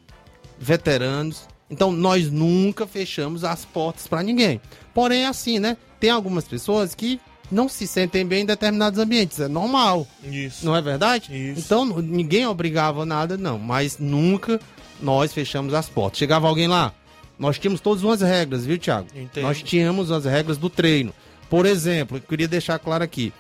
[0.60, 1.48] veteranos.
[1.70, 4.60] Então nós nunca fechamos as portas para ninguém.
[4.94, 5.78] Porém, é assim, né?
[6.00, 7.20] Tem algumas pessoas que
[7.52, 9.40] não se sentem bem em determinados ambientes.
[9.40, 10.06] É normal.
[10.24, 10.66] Isso.
[10.66, 11.32] Não é verdade?
[11.32, 11.60] Isso.
[11.60, 13.58] Então, ninguém obrigava nada, não.
[13.58, 14.60] Mas nunca
[15.02, 16.20] nós fechamos as portas.
[16.20, 16.94] Chegava alguém lá,
[17.40, 19.08] nós tínhamos todas umas regras, viu, Thiago?
[19.16, 19.44] Entendo.
[19.44, 21.14] Nós tínhamos as regras do treino.
[21.50, 23.32] Por exemplo, eu queria deixar claro aqui.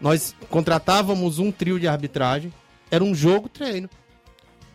[0.00, 2.52] Nós contratávamos um trio de arbitragem,
[2.88, 3.90] era um jogo-treino.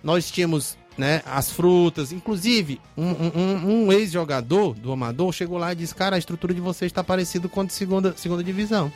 [0.04, 2.12] Nós tínhamos né, as frutas.
[2.12, 6.62] Inclusive, um, um, um ex-jogador do Amador chegou lá e disse: Cara, a estrutura de
[6.62, 8.92] vocês está parecida com a de segunda, segunda divisão.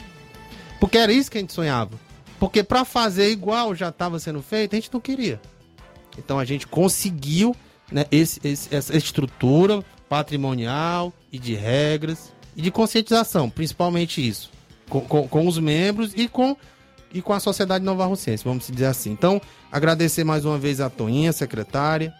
[0.79, 1.91] Porque era isso que a gente sonhava.
[2.39, 5.41] Porque para fazer igual já estava sendo feito, a gente não queria.
[6.17, 7.55] Então a gente conseguiu
[7.91, 14.49] né, esse, esse, essa estrutura patrimonial e de regras e de conscientização, principalmente isso,
[14.89, 16.55] com, com, com os membros e com
[17.13, 19.12] e com a sociedade nova russense, vamos dizer assim.
[19.12, 19.41] Então,
[19.72, 22.13] agradecer mais uma vez a Toinha, secretária,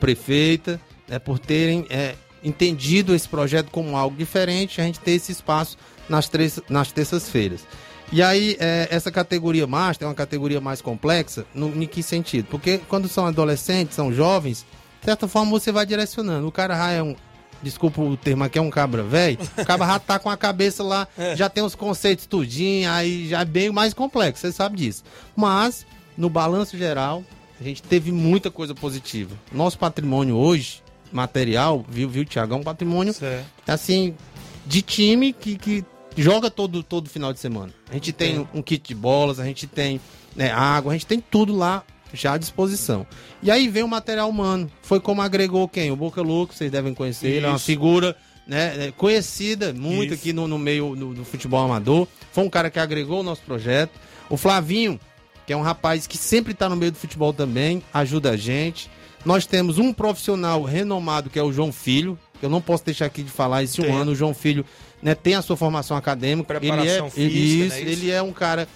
[0.00, 5.32] prefeita, né, por terem é, entendido esse projeto como algo diferente, a gente ter esse
[5.32, 5.76] espaço
[6.08, 7.66] nas, três, nas terças-feiras.
[8.10, 12.46] E aí, é, essa categoria master é uma categoria mais complexa, no, em que sentido?
[12.50, 14.64] Porque quando são adolescentes, são jovens,
[15.00, 16.46] de certa forma você vai direcionando.
[16.46, 17.14] O cara já é um,
[17.62, 20.82] desculpa o termo aqui, é um cabra velho, o cabra já tá com a cabeça
[20.82, 21.36] lá, é.
[21.36, 25.02] já tem os conceitos tudinho, aí já é bem mais complexo, você sabe disso.
[25.34, 27.24] Mas, no balanço geral,
[27.60, 29.34] a gente teve muita coisa positiva.
[29.52, 32.54] Nosso patrimônio hoje, material, viu, viu, Tiago?
[32.54, 33.46] É um patrimônio, certo.
[33.66, 34.14] assim,
[34.66, 35.84] de time que, que
[36.16, 37.72] joga todo, todo final de semana.
[37.90, 40.00] A gente tem um kit de bolas, a gente tem
[40.36, 43.06] né, água, a gente tem tudo lá já à disposição.
[43.42, 44.70] E aí vem o material humano.
[44.82, 45.90] Foi como agregou quem?
[45.90, 47.28] O Boca Louco, vocês devem conhecer.
[47.28, 47.36] Isso.
[47.36, 48.16] Ele é uma figura
[48.46, 50.22] né, é, conhecida muito Isso.
[50.22, 52.08] aqui no, no meio do, do, futebol amador.
[52.32, 53.90] Foi um cara que agregou o nosso projeto.
[54.30, 54.98] O Flavinho,
[55.46, 58.90] que é um rapaz que sempre está no meio do futebol também, ajuda a gente.
[59.24, 62.18] Nós temos um profissional renomado que é o João Filho.
[62.40, 64.12] Eu não posso deixar aqui de falar esse um ano.
[64.12, 64.64] O João Filho
[65.02, 66.58] né, tem a sua formação acadêmica.
[66.58, 68.66] Preparação ele é, física, ele, isso, né, ele é um cara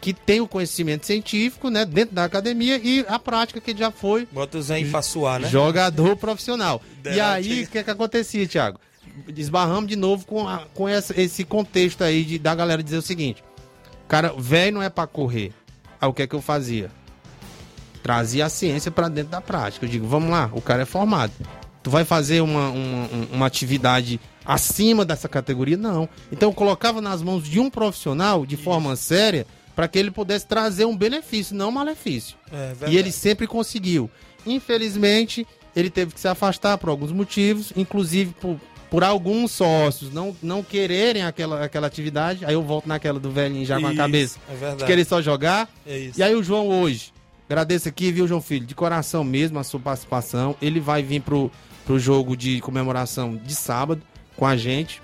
[0.00, 4.26] que tem o conhecimento científico, né, dentro da academia e a prática que já foi.
[4.32, 5.48] Bota o Zé em Fassuá, né?
[5.48, 6.80] Jogador profissional.
[7.04, 8.80] e aí, o que é que acontecia, Thiago?
[9.28, 13.02] Desbarramos de novo com, a, com essa, esse contexto aí de, da galera dizer o
[13.02, 13.44] seguinte:
[14.08, 15.52] cara, velho não é para correr.
[16.00, 16.90] Aí o que é que eu fazia?
[18.02, 19.84] Trazia a ciência para dentro da prática.
[19.84, 21.32] Eu digo, vamos lá, o cara é formado.
[21.82, 25.76] Tu vai fazer uma, uma, uma atividade acima dessa categoria?
[25.76, 26.08] Não.
[26.32, 28.64] Então eu colocava nas mãos de um profissional, de Isso.
[28.64, 29.46] forma séria,
[29.80, 32.36] para que ele pudesse trazer um benefício, não um malefício.
[32.52, 34.10] É, e ele sempre conseguiu.
[34.44, 40.36] Infelizmente, ele teve que se afastar por alguns motivos, inclusive por, por alguns sócios não,
[40.42, 42.44] não quererem aquela, aquela atividade.
[42.44, 45.66] Aí eu volto naquela do velhinho já com a cabeça é de querer só jogar.
[45.86, 47.10] É e aí o João hoje,
[47.48, 50.54] agradeço aqui, viu, João Filho, de coração mesmo a sua participação.
[50.60, 51.50] Ele vai vir pro,
[51.86, 54.02] pro jogo de comemoração de sábado
[54.36, 55.00] com a gente.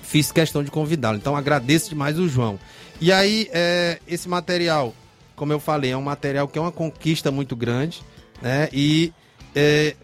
[0.00, 1.16] Fiz questão de convidá-lo.
[1.16, 2.56] Então agradeço demais o João.
[3.00, 4.94] E aí, é, esse material,
[5.34, 8.02] como eu falei, é um material que é uma conquista muito grande,
[8.40, 8.68] né?
[8.72, 9.12] E
[9.54, 9.94] é,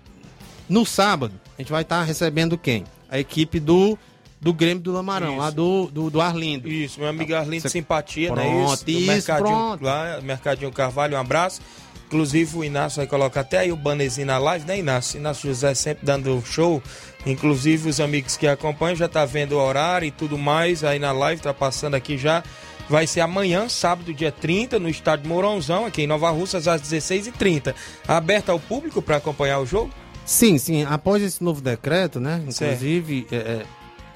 [0.69, 2.85] no sábado, a gente vai estar tá recebendo quem?
[3.09, 3.99] A equipe do
[4.41, 5.39] do Grêmio do Lamarão, isso.
[5.39, 6.69] lá do, do, do, Arlindo.
[6.69, 7.69] Isso, meu amigo Arlindo Você...
[7.69, 8.65] Simpatia, pronto, né?
[8.65, 9.85] Isso, isso Mercadinho, pronto.
[9.85, 11.61] lá, Mercadinho Carvalho, um abraço.
[12.09, 15.19] Inclusive o Inácio vai colocar até aí o bannerzinho na live, né, Inácio?
[15.19, 16.83] Inácio José sempre dando show.
[17.25, 21.13] Inclusive os amigos que acompanham já tá vendo o horário e tudo mais aí na
[21.13, 22.43] live, tá passando aqui já.
[22.89, 27.75] Vai ser amanhã, sábado, dia 30, no estádio Mourãozão, aqui em Nova Russas, às 16h30.
[28.07, 29.91] Aberta ao público para acompanhar o jogo?
[30.25, 30.85] Sim, sim.
[30.85, 32.43] Após esse novo decreto, né?
[32.47, 33.63] Inclusive, é, é,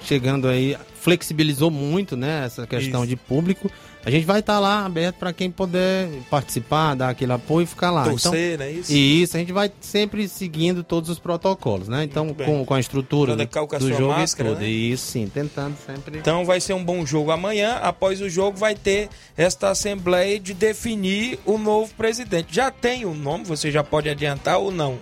[0.01, 2.45] chegando aí, flexibilizou muito, né?
[2.45, 3.09] Essa questão Isso.
[3.09, 3.69] de público.
[4.07, 7.67] A gente vai estar tá lá aberto para quem puder participar, dar aquele apoio e
[7.67, 8.05] ficar lá.
[8.05, 8.71] Torcer, então, né?
[8.71, 8.93] Isso.
[8.93, 12.05] E isso, a gente vai sempre seguindo todos os protocolos, né?
[12.05, 14.61] Então, com, com a estrutura do, do jogo máscara, e tudo.
[14.61, 14.69] Né?
[14.69, 16.19] Isso, sim, tentando sempre.
[16.19, 17.79] Então vai ser um bom jogo amanhã.
[17.81, 22.55] Após o jogo vai ter esta assembleia de definir o novo presidente.
[22.55, 24.97] Já tem o um nome, você já pode adiantar ou não?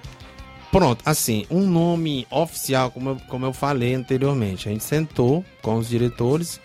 [0.72, 4.68] Pronto, assim, um nome oficial, como eu, como eu falei anteriormente.
[4.68, 6.60] A gente sentou com os diretores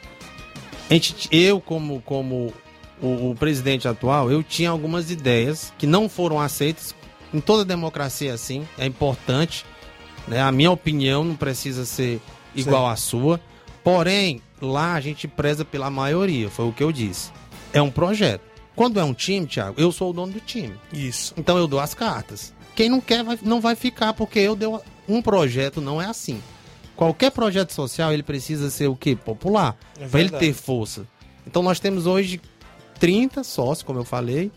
[0.94, 2.52] gente, eu como, como
[3.00, 6.94] o, o, presidente atual, eu tinha algumas ideias que não foram aceitas.
[7.32, 9.64] Em toda democracia assim, é importante.
[10.26, 10.40] Né?
[10.40, 12.20] A minha opinião não precisa ser
[12.54, 12.92] igual Sim.
[12.92, 13.40] à sua.
[13.84, 17.30] Porém, lá a gente preza pela maioria, foi o que eu disse.
[17.72, 18.42] É um projeto.
[18.74, 20.74] Quando é um time, Thiago, eu sou o dono do time.
[20.92, 21.34] Isso.
[21.36, 22.52] Então eu dou as cartas.
[22.74, 26.40] Quem não quer vai, não vai ficar, porque eu deu um projeto, não é assim.
[27.00, 29.16] Qualquer projeto social, ele precisa ser o quê?
[29.16, 29.74] Popular.
[29.98, 31.06] É para ele ter força.
[31.46, 32.38] Então nós temos hoje
[32.98, 34.52] 30 sócios, como eu falei,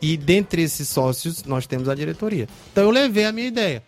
[0.00, 2.46] e dentre esses sócios nós temos a diretoria.
[2.70, 3.82] Então eu levei a minha ideia.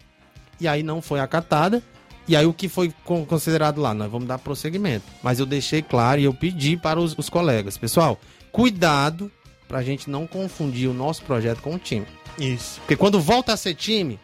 [0.61, 1.81] E aí não foi acatada.
[2.27, 2.93] E aí o que foi
[3.29, 3.95] considerado lá?
[3.95, 5.05] Nós vamos dar prosseguimento.
[5.23, 8.19] Mas eu deixei claro e eu pedi para os, os colegas, pessoal,
[8.51, 9.31] cuidado
[9.69, 12.09] para a gente não confundir o nosso projeto com o time.
[12.37, 12.81] Isso.
[12.81, 14.19] Porque quando volta a ser time,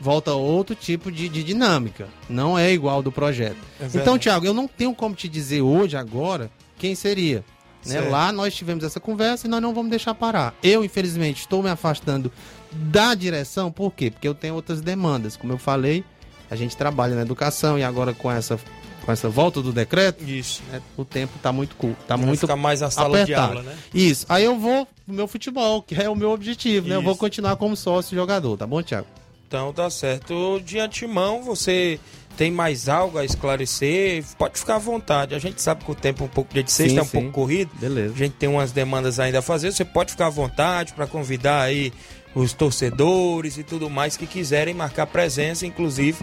[0.00, 2.08] volta outro tipo de, de dinâmica.
[2.28, 3.58] Não é igual do projeto.
[3.80, 7.44] É então, Tiago, eu não tenho como te dizer hoje, agora, quem seria.
[7.86, 8.00] Né?
[8.00, 10.54] Lá nós tivemos essa conversa e nós não vamos deixar parar.
[10.62, 12.30] Eu, infelizmente, estou me afastando
[12.72, 14.10] da direção, por quê?
[14.10, 15.36] Porque eu tenho outras demandas.
[15.36, 16.04] Como eu falei,
[16.50, 18.58] a gente trabalha na educação e agora com essa
[19.04, 22.56] com essa volta do decreto, isso, né, o tempo está muito curto, tá muito ficar
[22.56, 23.52] mais na sala apertado.
[23.52, 23.78] de aula, né?
[23.94, 24.26] Isso.
[24.28, 26.96] Aí eu vou pro meu futebol, que é o meu objetivo, né?
[26.96, 29.06] Eu vou continuar como sócio jogador, tá bom, Thiago?
[29.48, 30.60] Então tá certo.
[30.60, 31.98] De antemão, você
[32.36, 35.34] tem mais algo a esclarecer, pode ficar à vontade.
[35.34, 37.06] A gente sabe que o tempo é um pouco dia de sexta, sim, é um
[37.06, 37.12] sim.
[37.12, 37.70] pouco corrido.
[37.80, 38.12] Beleza.
[38.12, 39.72] A gente tem umas demandas ainda a fazer.
[39.72, 41.94] Você pode ficar à vontade para convidar aí
[42.34, 46.18] os torcedores e tudo mais que quiserem marcar presença, inclusive,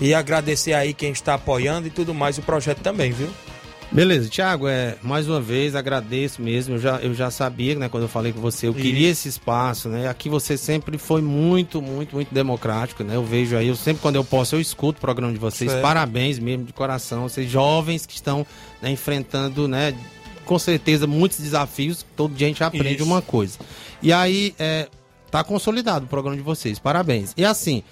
[0.00, 3.28] e agradecer aí quem está apoiando e tudo mais o projeto também, viu?
[3.92, 6.76] Beleza, Thiago, é, mais uma vez agradeço mesmo.
[6.76, 8.80] Eu já, eu já sabia, né, quando eu falei com você, eu Isso.
[8.80, 10.08] queria esse espaço, né?
[10.08, 13.16] Aqui você sempre foi muito, muito, muito democrático, né?
[13.16, 15.68] Eu vejo aí, eu sempre quando eu posso, eu escuto o programa de vocês.
[15.68, 15.82] Certo.
[15.82, 17.28] Parabéns mesmo de coração.
[17.28, 18.46] Vocês jovens que estão
[18.80, 19.92] né, enfrentando, né,
[20.44, 22.06] com certeza muitos desafios.
[22.16, 23.04] Todo dia a gente aprende Isso.
[23.04, 23.58] uma coisa.
[24.00, 24.86] E aí, é,
[25.32, 26.78] tá consolidado o programa de vocês.
[26.78, 27.34] Parabéns.
[27.36, 27.82] E assim,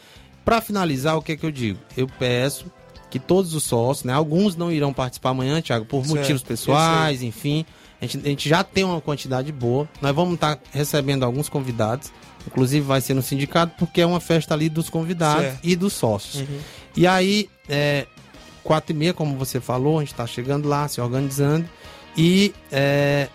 [0.44, 1.80] para finalizar, o que é que eu digo?
[1.96, 2.66] Eu peço
[3.10, 4.12] que todos os sócios, né?
[4.12, 7.64] Alguns não irão participar amanhã, Thiago, por certo, motivos pessoais, enfim.
[8.00, 9.88] A gente, a gente já tem uma quantidade boa.
[10.00, 12.12] Nós vamos estar tá recebendo alguns convidados.
[12.46, 15.60] Inclusive vai ser no sindicato, porque é uma festa ali dos convidados certo.
[15.62, 16.48] e dos sócios.
[16.48, 16.58] Uhum.
[16.96, 18.06] E aí, é,
[18.62, 21.68] quatro e meia, como você falou, a gente está chegando lá, se organizando.
[22.16, 23.28] E é,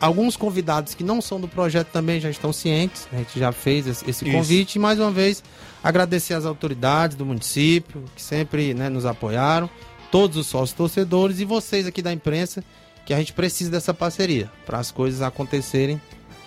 [0.00, 3.08] alguns convidados que não são do projeto também já estão cientes.
[3.12, 4.76] A gente já fez esse, esse convite.
[4.76, 5.42] E mais uma vez,
[5.86, 9.70] Agradecer às autoridades do município, que sempre né, nos apoiaram,
[10.10, 12.64] todos os sócios torcedores e vocês aqui da imprensa,
[13.06, 16.02] que a gente precisa dessa parceria para as coisas acontecerem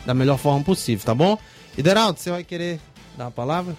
[0.06, 1.38] da melhor forma possível, tá bom?
[1.78, 2.82] Ideraldo, você vai querer
[3.18, 3.78] dar uma palavra?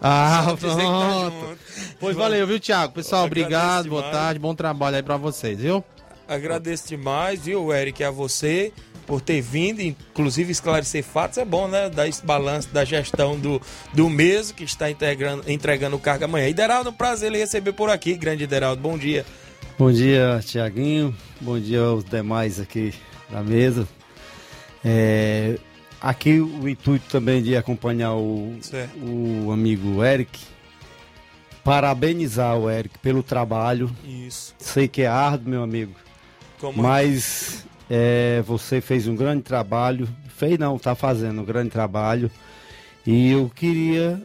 [0.00, 1.58] Ah, pronto.
[1.98, 2.92] Pois valeu, viu, Thiago?
[2.92, 5.82] Pessoal, obrigado, boa tarde, bom trabalho aí para vocês, viu?
[6.28, 8.72] Agradeço demais, viu, Eric, a você
[9.06, 11.88] por ter vindo, inclusive esclarecer fatos, é bom, né?
[11.88, 13.60] Dar esse balanço da gestão do,
[13.92, 16.48] do mês que está entregando, entregando carga amanhã.
[16.48, 19.24] Ideraldo, um prazer ele receber por aqui, grande Ideraldo, bom dia.
[19.78, 22.94] Bom dia, Tiaguinho, bom dia aos demais aqui
[23.30, 23.88] da mesa.
[24.84, 25.58] É,
[26.00, 28.56] aqui o intuito também de acompanhar o,
[29.02, 30.38] o amigo Eric,
[31.64, 33.90] parabenizar o Eric pelo trabalho.
[34.04, 34.54] Isso.
[34.58, 35.94] Sei que é árduo, meu amigo.
[36.60, 37.66] Como mas
[37.96, 42.28] é, você fez um grande trabalho, fez não, está fazendo um grande trabalho.
[43.06, 44.20] E eu queria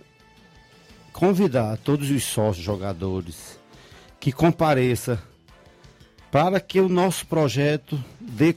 [1.14, 3.60] convidar todos os sócios jogadores
[4.20, 5.22] que compareça
[6.32, 8.56] para que o nosso projeto dê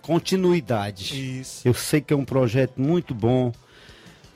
[0.00, 1.40] continuidade.
[1.40, 1.68] Isso.
[1.68, 3.52] Eu sei que é um projeto muito bom.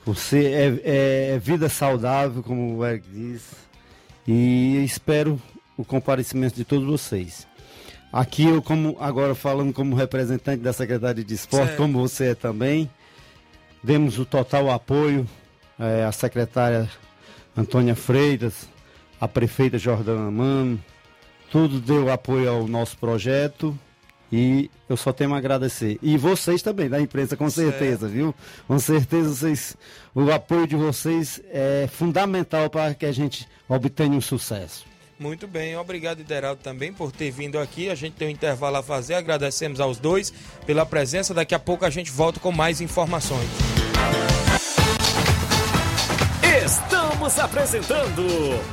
[0.05, 3.41] Você é, é, é vida saudável, como o Eric diz.
[4.27, 5.41] E espero
[5.75, 7.47] o comparecimento de todos vocês.
[8.11, 11.77] Aqui eu como agora falando como representante da Secretaria de Esporte, certo.
[11.77, 12.89] como você é também,
[13.83, 15.27] demos o total apoio
[15.77, 16.89] é, à secretária
[17.55, 18.69] Antônia Freitas,
[19.19, 20.81] à prefeita Jordana Mano,
[21.51, 23.77] tudo deu apoio ao nosso projeto
[24.31, 25.97] e eu só tenho a agradecer.
[26.01, 28.11] E vocês também, da imprensa, com certeza, certo.
[28.11, 28.35] viu?
[28.67, 29.77] Com certeza vocês,
[30.13, 34.85] o apoio de vocês é fundamental para que a gente obtenha um sucesso.
[35.17, 37.89] Muito bem, obrigado, Ideraldo, também por ter vindo aqui.
[37.89, 39.13] A gente tem um intervalo a fazer.
[39.13, 40.33] Agradecemos aos dois
[40.65, 41.33] pela presença.
[41.33, 43.47] Daqui a pouco a gente volta com mais informações.
[46.65, 48.23] Estamos apresentando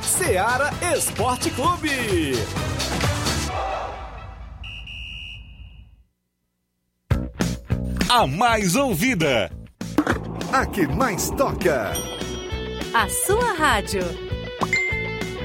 [0.01, 2.33] Seara Esporte Clube.
[8.09, 9.49] A mais ouvida.
[10.51, 11.93] A que mais toca.
[12.93, 14.32] A sua rádio.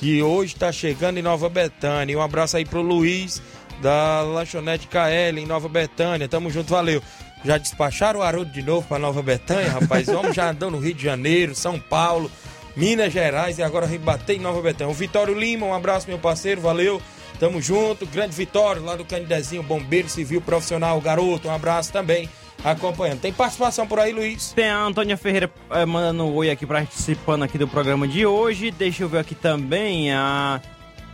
[0.00, 2.18] que hoje está chegando em Nova Betânia.
[2.18, 3.40] Um abraço aí pro Luiz,
[3.80, 6.28] da Lanchonete KL, em Nova Betânia.
[6.28, 7.00] Tamo junto, valeu.
[7.46, 10.08] Já despacharam o Haroldo de novo para Nova Betânia, rapaz?
[10.08, 12.28] Homem já andou no Rio de Janeiro, São Paulo,
[12.74, 14.90] Minas Gerais e agora rebatei em Nova Betânia.
[14.90, 17.00] O Vitório Lima, um abraço, meu parceiro, valeu.
[17.38, 18.04] Tamo junto.
[18.04, 21.46] Grande Vitório, lá do Canidezinho, bombeiro civil profissional, garoto.
[21.46, 22.28] Um abraço também
[22.64, 23.20] acompanhando.
[23.20, 24.50] Tem participação por aí, Luiz?
[24.50, 28.72] Tem a Antônia Ferreira eh, mandando um oi aqui, participando aqui do programa de hoje.
[28.72, 30.60] Deixa eu ver aqui também a,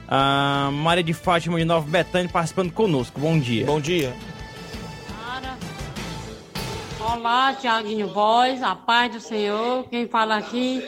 [0.09, 3.21] a Maria de Fátima de Nova Betânia participando conosco.
[3.21, 3.67] Bom dia.
[3.67, 4.15] Bom dia.
[7.13, 9.85] Olá, Tiaguinho Voz, a paz do Senhor.
[9.91, 10.83] Quem fala aqui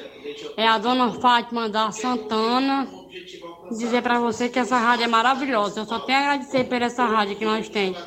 [0.57, 2.89] é a dona Fátima da Santana.
[3.71, 5.81] Dizer para você que essa rádio é maravilhosa.
[5.81, 7.99] Eu só tenho a agradecer por essa rádio que nós temos.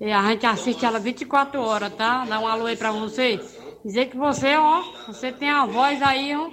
[0.00, 2.24] E a gente assiste ela 24 horas, tá?
[2.24, 3.38] Dá um alô aí pra você.
[3.84, 6.48] Dizer que você, ó, você tem a voz aí, ó,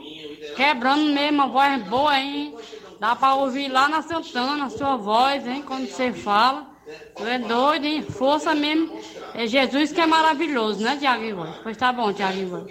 [0.55, 2.55] quebrando mesmo, a voz boa, hein?
[2.99, 5.63] Dá pra ouvir lá na Santana a sua voz, hein?
[5.65, 6.70] Quando você fala.
[7.15, 8.01] Tu é doido, hein?
[8.01, 8.99] Força mesmo.
[9.33, 11.53] É Jesus que é maravilhoso, né, Tiago Ivan?
[11.63, 12.65] Pois tá bom, Tiago Ivan.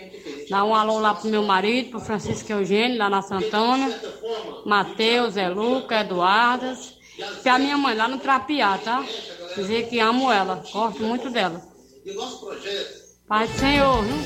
[0.51, 3.93] Dá um alô lá pro meu marido, pro Francisco Eugênio, lá na Santana.
[4.65, 6.97] Mateus, é Luca, Eduardas.
[7.45, 9.05] E a minha mãe lá no Trapiá, tá?
[9.57, 11.61] Dizer que amo ela, gosto muito dela.
[13.27, 14.17] Paz do Senhor, viu?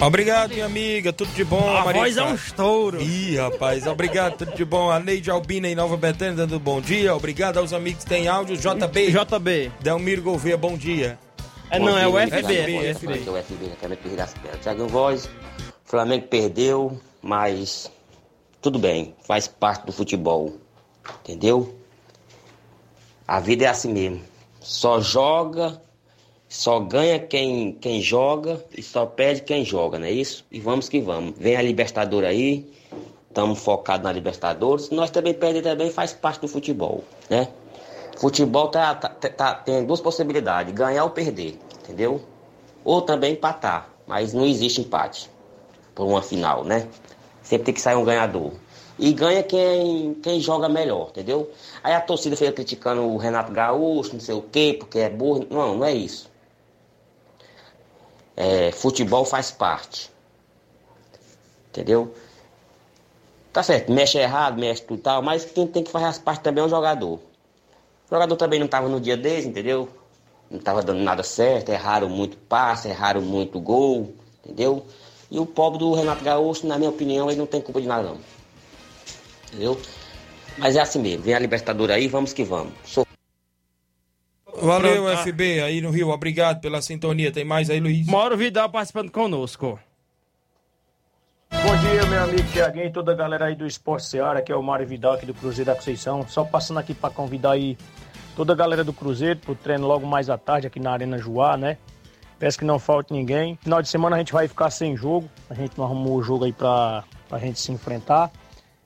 [0.00, 1.12] Obrigado, minha amiga.
[1.12, 3.02] Tudo de bom, A Maria voz é um estouro.
[3.02, 4.90] Ih, rapaz, obrigado, tudo de bom.
[4.90, 7.14] A Neide Albina em Nova Betânia dando bom dia.
[7.14, 8.56] Obrigado aos amigos que têm áudio.
[8.56, 9.10] JB.
[9.10, 9.72] JB.
[9.80, 11.18] Delmiro Gouveia, bom dia.
[11.70, 12.56] É, não, é o FB.
[12.56, 12.94] é FB.
[12.94, 13.30] FB.
[13.30, 14.60] o FB, Campeonato Pirri das Pedras.
[14.60, 15.28] Thiago Voz,
[15.84, 17.90] Flamengo perdeu, mas
[18.62, 20.56] tudo bem, faz parte do futebol,
[21.20, 21.76] entendeu?
[23.28, 24.22] A vida é assim mesmo.
[24.60, 25.80] Só joga,
[26.50, 30.44] só ganha quem, quem joga e só perde quem joga, não é isso?
[30.50, 31.38] E vamos que vamos.
[31.38, 32.68] Vem a Libertadores aí,
[33.28, 34.90] estamos focados na Libertadores.
[34.90, 37.46] Nós também perder também faz parte do futebol, né?
[38.18, 42.20] Futebol tá, tá- tá- tem duas possibilidades, ganhar ou perder, entendeu?
[42.84, 45.30] Ou também empatar, mas não existe empate
[45.94, 46.88] por uma final, né?
[47.44, 48.52] Sempre tem que sair um ganhador.
[48.98, 51.48] E ganha quem, quem joga melhor, entendeu?
[51.82, 55.46] Aí a torcida fica criticando o Renato Gaúcho, não sei o quê, porque é burro.
[55.48, 56.29] Não, não é isso.
[58.42, 60.10] É, futebol faz parte.
[61.68, 62.14] Entendeu?
[63.52, 66.64] Tá certo, mexe errado, mexe tudo tal, mas quem tem que fazer as partes também
[66.64, 67.16] é o jogador.
[67.16, 69.90] O jogador também não estava no dia deles, entendeu?
[70.50, 74.86] Não estava dando nada certo, erraram muito passe, erraram muito gol, entendeu?
[75.30, 78.04] E o pobre do Renato Gaúcho, na minha opinião, ele não tem culpa de nada
[78.04, 78.18] não.
[79.48, 79.78] Entendeu?
[80.56, 82.72] Mas é assim mesmo, vem a Libertadores aí, vamos que vamos.
[82.86, 83.06] Sou...
[84.60, 85.22] Valeu, Pronto, ah.
[85.22, 86.10] FB, aí no Rio.
[86.10, 87.32] Obrigado pela sintonia.
[87.32, 88.06] Tem mais aí, Luiz?
[88.06, 89.78] Mauro Vidal participando conosco.
[91.50, 94.56] Bom dia, meu amigo Tiaguinho e toda a galera aí do Esporte Seara, que é
[94.56, 96.26] o Mário Vidal aqui do Cruzeiro da Conceição.
[96.28, 97.76] Só passando aqui para convidar aí
[98.36, 101.56] toda a galera do Cruzeiro pro treino logo mais à tarde aqui na Arena Joá,
[101.56, 101.76] né?
[102.38, 103.56] Peço que não falte ninguém.
[103.56, 105.28] Final de semana a gente vai ficar sem jogo.
[105.50, 108.30] A gente não arrumou o jogo aí pra, pra gente se enfrentar.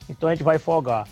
[0.08, 1.06] Então a gente vai folgar.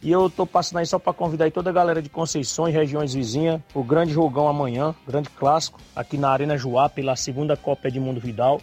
[0.00, 3.14] E eu tô passando aí só para convidar aí toda a galera de Conceições, regiões
[3.14, 8.20] vizinhas, o grande jogão amanhã, grande clássico, aqui na Arena Joá, pela segunda Copa Edmundo
[8.20, 8.60] Vidal.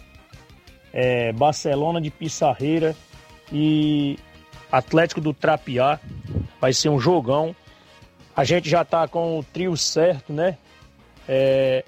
[0.92, 2.96] É, Barcelona de Pissarreira
[3.52, 4.18] e
[4.72, 6.00] Atlético do Trapiá.
[6.58, 7.54] Vai ser um jogão.
[8.34, 10.56] A gente já tá com o trio certo, né?
[11.28, 11.84] É,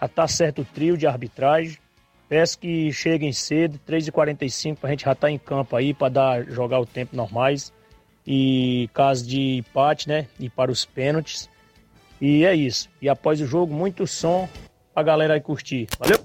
[0.00, 1.78] já tá certo o trio de arbitragem.
[2.28, 6.80] Peço que cheguem cedo, 3h45, pra gente já tá em campo aí, para dar jogar
[6.80, 7.72] o tempo normais.
[8.26, 10.26] E caso de empate, né?
[10.38, 11.48] E para os pênaltis.
[12.20, 12.88] E é isso.
[13.00, 14.48] E após o jogo, muito som
[14.92, 15.86] pra galera aí curtir.
[15.98, 16.18] Valeu!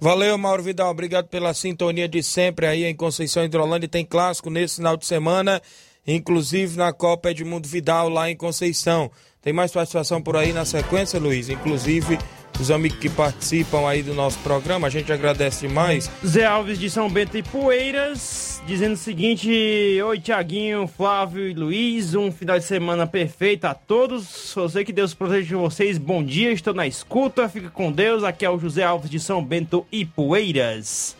[0.00, 0.90] Valeu, Mauro Vidal.
[0.90, 3.88] Obrigado pela sintonia de sempre aí em Conceição Hidrolândia.
[3.88, 5.62] Tem clássico nesse final de semana,
[6.06, 9.10] inclusive na Copa Edmundo Vidal lá em Conceição.
[9.40, 11.48] Tem mais participação por aí na sequência, Luiz?
[11.48, 12.18] Inclusive
[12.60, 16.10] os amigos que participam aí do nosso programa, a gente agradece demais.
[16.24, 19.50] Zé Alves de São Bento e Poeiras, dizendo o seguinte:
[20.02, 24.54] Oi, Tiaguinho, Flávio e Luiz, um final de semana perfeito a todos.
[24.56, 25.98] Eu sei que Deus proteja vocês.
[25.98, 28.22] Bom dia, estou na escuta, fica com Deus.
[28.22, 31.16] Aqui é o José Alves de São Bento e Poeiras.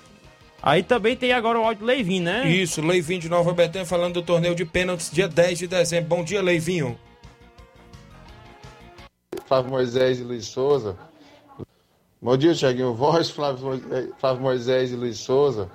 [0.62, 2.48] Aí também tem agora o áudio Leivinho, né?
[2.48, 6.08] Isso, Leivinho de Nova Betânia falando do torneio de pênaltis dia 10 de dezembro.
[6.08, 6.98] Bom dia, Leivinho.
[9.46, 10.96] Flávio Moisés e Luiz Souza.
[12.24, 13.82] Bom dia, Tiaguinho Voz, Flávio,
[14.16, 15.68] Flávio Moisés e Luiz Souza.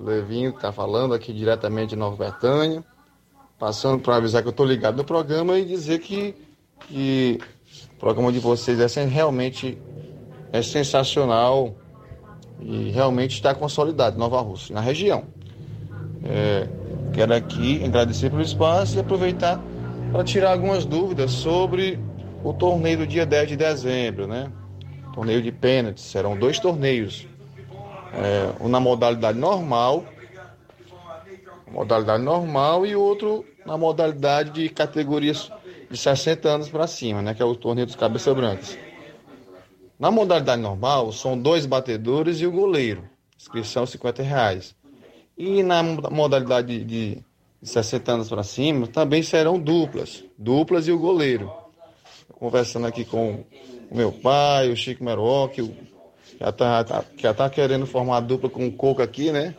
[0.00, 2.82] Levinho está falando aqui diretamente de Nova Betânia.
[3.58, 6.34] Passando para avisar que eu estou ligado no programa e dizer que,
[6.88, 7.38] que
[7.94, 9.76] o programa de vocês é realmente
[10.50, 11.74] é sensacional
[12.58, 15.24] e realmente está consolidado Nova Rússia, na região.
[16.24, 16.68] É,
[17.12, 19.62] quero aqui agradecer pelo espaço e aproveitar
[20.10, 22.00] para tirar algumas dúvidas sobre
[22.42, 24.50] o torneio do dia 10 de dezembro, né?
[25.12, 26.04] Torneio de pênaltis.
[26.04, 27.26] Serão dois torneios.
[28.14, 30.04] É, um na modalidade normal,
[31.70, 35.50] modalidade normal e outro na modalidade de categorias
[35.90, 38.76] de 60 anos para cima, né, que é o torneio dos cabeça brancas.
[39.98, 43.04] Na modalidade normal, são dois batedores e o goleiro.
[43.38, 44.74] Inscrição 50 reais.
[45.36, 47.24] E na modalidade de,
[47.62, 50.24] de 60 anos para cima, também serão duplas.
[50.36, 51.52] Duplas e o goleiro.
[52.32, 53.44] Conversando aqui com
[53.92, 55.62] o meu pai, o Chico Meruó, que
[56.40, 59.54] já está tá, já tá querendo formar dupla com o Coco aqui, né?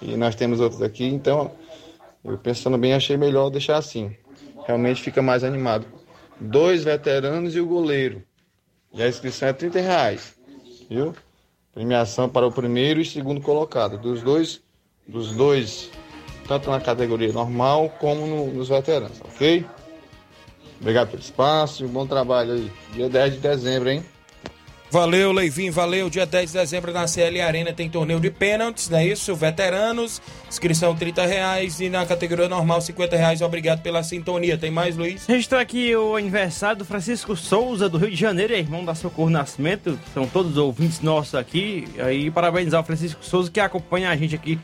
[0.00, 1.50] E nós temos outros aqui, então
[2.24, 4.16] eu pensando bem, achei melhor deixar assim.
[4.66, 5.86] Realmente fica mais animado.
[6.40, 8.22] Dois veteranos e o goleiro.
[8.94, 10.34] E a inscrição é 30 reais.
[10.88, 11.14] Viu?
[11.74, 13.98] Premiação para o primeiro e segundo colocado.
[13.98, 14.62] Dos dois,
[15.06, 15.90] dos dois,
[16.48, 19.66] tanto na categoria normal como no, nos veteranos, ok?
[20.80, 22.72] Obrigado pelo espaço e um bom trabalho aí.
[22.92, 24.04] Dia 10 de dezembro, hein?
[24.90, 26.08] Valeu, Leivinho, valeu.
[26.08, 29.34] Dia 10 de dezembro na CL Arena tem torneio de pênaltis, não é isso?
[29.34, 33.42] Veteranos, inscrição 30 reais e na categoria normal 50 reais.
[33.42, 34.56] Obrigado pela sintonia.
[34.56, 35.26] Tem mais, Luiz?
[35.26, 39.28] Registrar aqui o aniversário do Francisco Souza, do Rio de Janeiro, é irmão da Socorro
[39.28, 39.98] Nascimento.
[40.14, 41.86] São todos ouvintes nossos aqui.
[41.98, 44.58] Aí, parabenizar o Francisco Souza que acompanha a gente aqui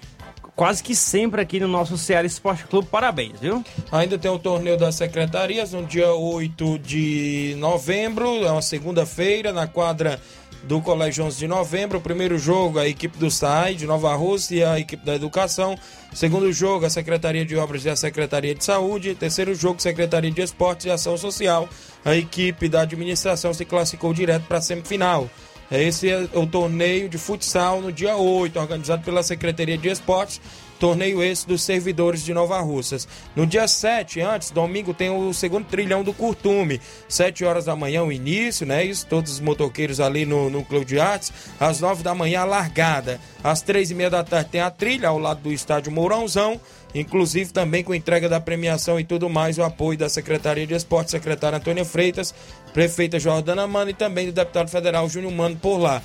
[0.55, 2.89] quase que sempre aqui no nosso Ceará Esporte Clube.
[2.91, 3.65] Parabéns, viu?
[3.91, 9.67] Ainda tem o torneio das secretarias no dia 8 de novembro, é uma segunda-feira, na
[9.67, 10.21] quadra
[10.63, 11.99] do Colégio 11 de novembro.
[11.99, 15.77] O primeiro jogo, a equipe do SAI de Nova Rússia e a equipe da Educação.
[16.13, 19.15] Segundo jogo, a Secretaria de Obras e a Secretaria de Saúde.
[19.15, 21.69] Terceiro jogo, Secretaria de Esportes e Ação Social.
[22.05, 25.29] A equipe da administração se classificou direto para a semifinal.
[25.73, 30.39] Esse é o torneio de futsal no dia 8, organizado pela Secretaria de Esportes.
[30.79, 33.09] Torneio esse dos servidores de Nova Russas.
[33.35, 36.81] No dia 7, antes, domingo, tem o segundo trilhão do Curtume.
[37.09, 38.85] 7 horas da manhã, o início, né?
[38.85, 41.33] Isso, todos os motoqueiros ali no Núcleo de Artes.
[41.59, 43.21] Às 9 da manhã, a largada.
[43.43, 46.61] Às 3 e meia da tarde, tem a trilha ao lado do estádio Mourãozão
[46.95, 51.11] inclusive também com entrega da premiação e tudo mais, o apoio da Secretaria de Esporte,
[51.11, 52.35] secretária Antônia Freitas,
[52.73, 56.03] prefeita Jordana Mano e também do deputado federal Júnior Mano por lá.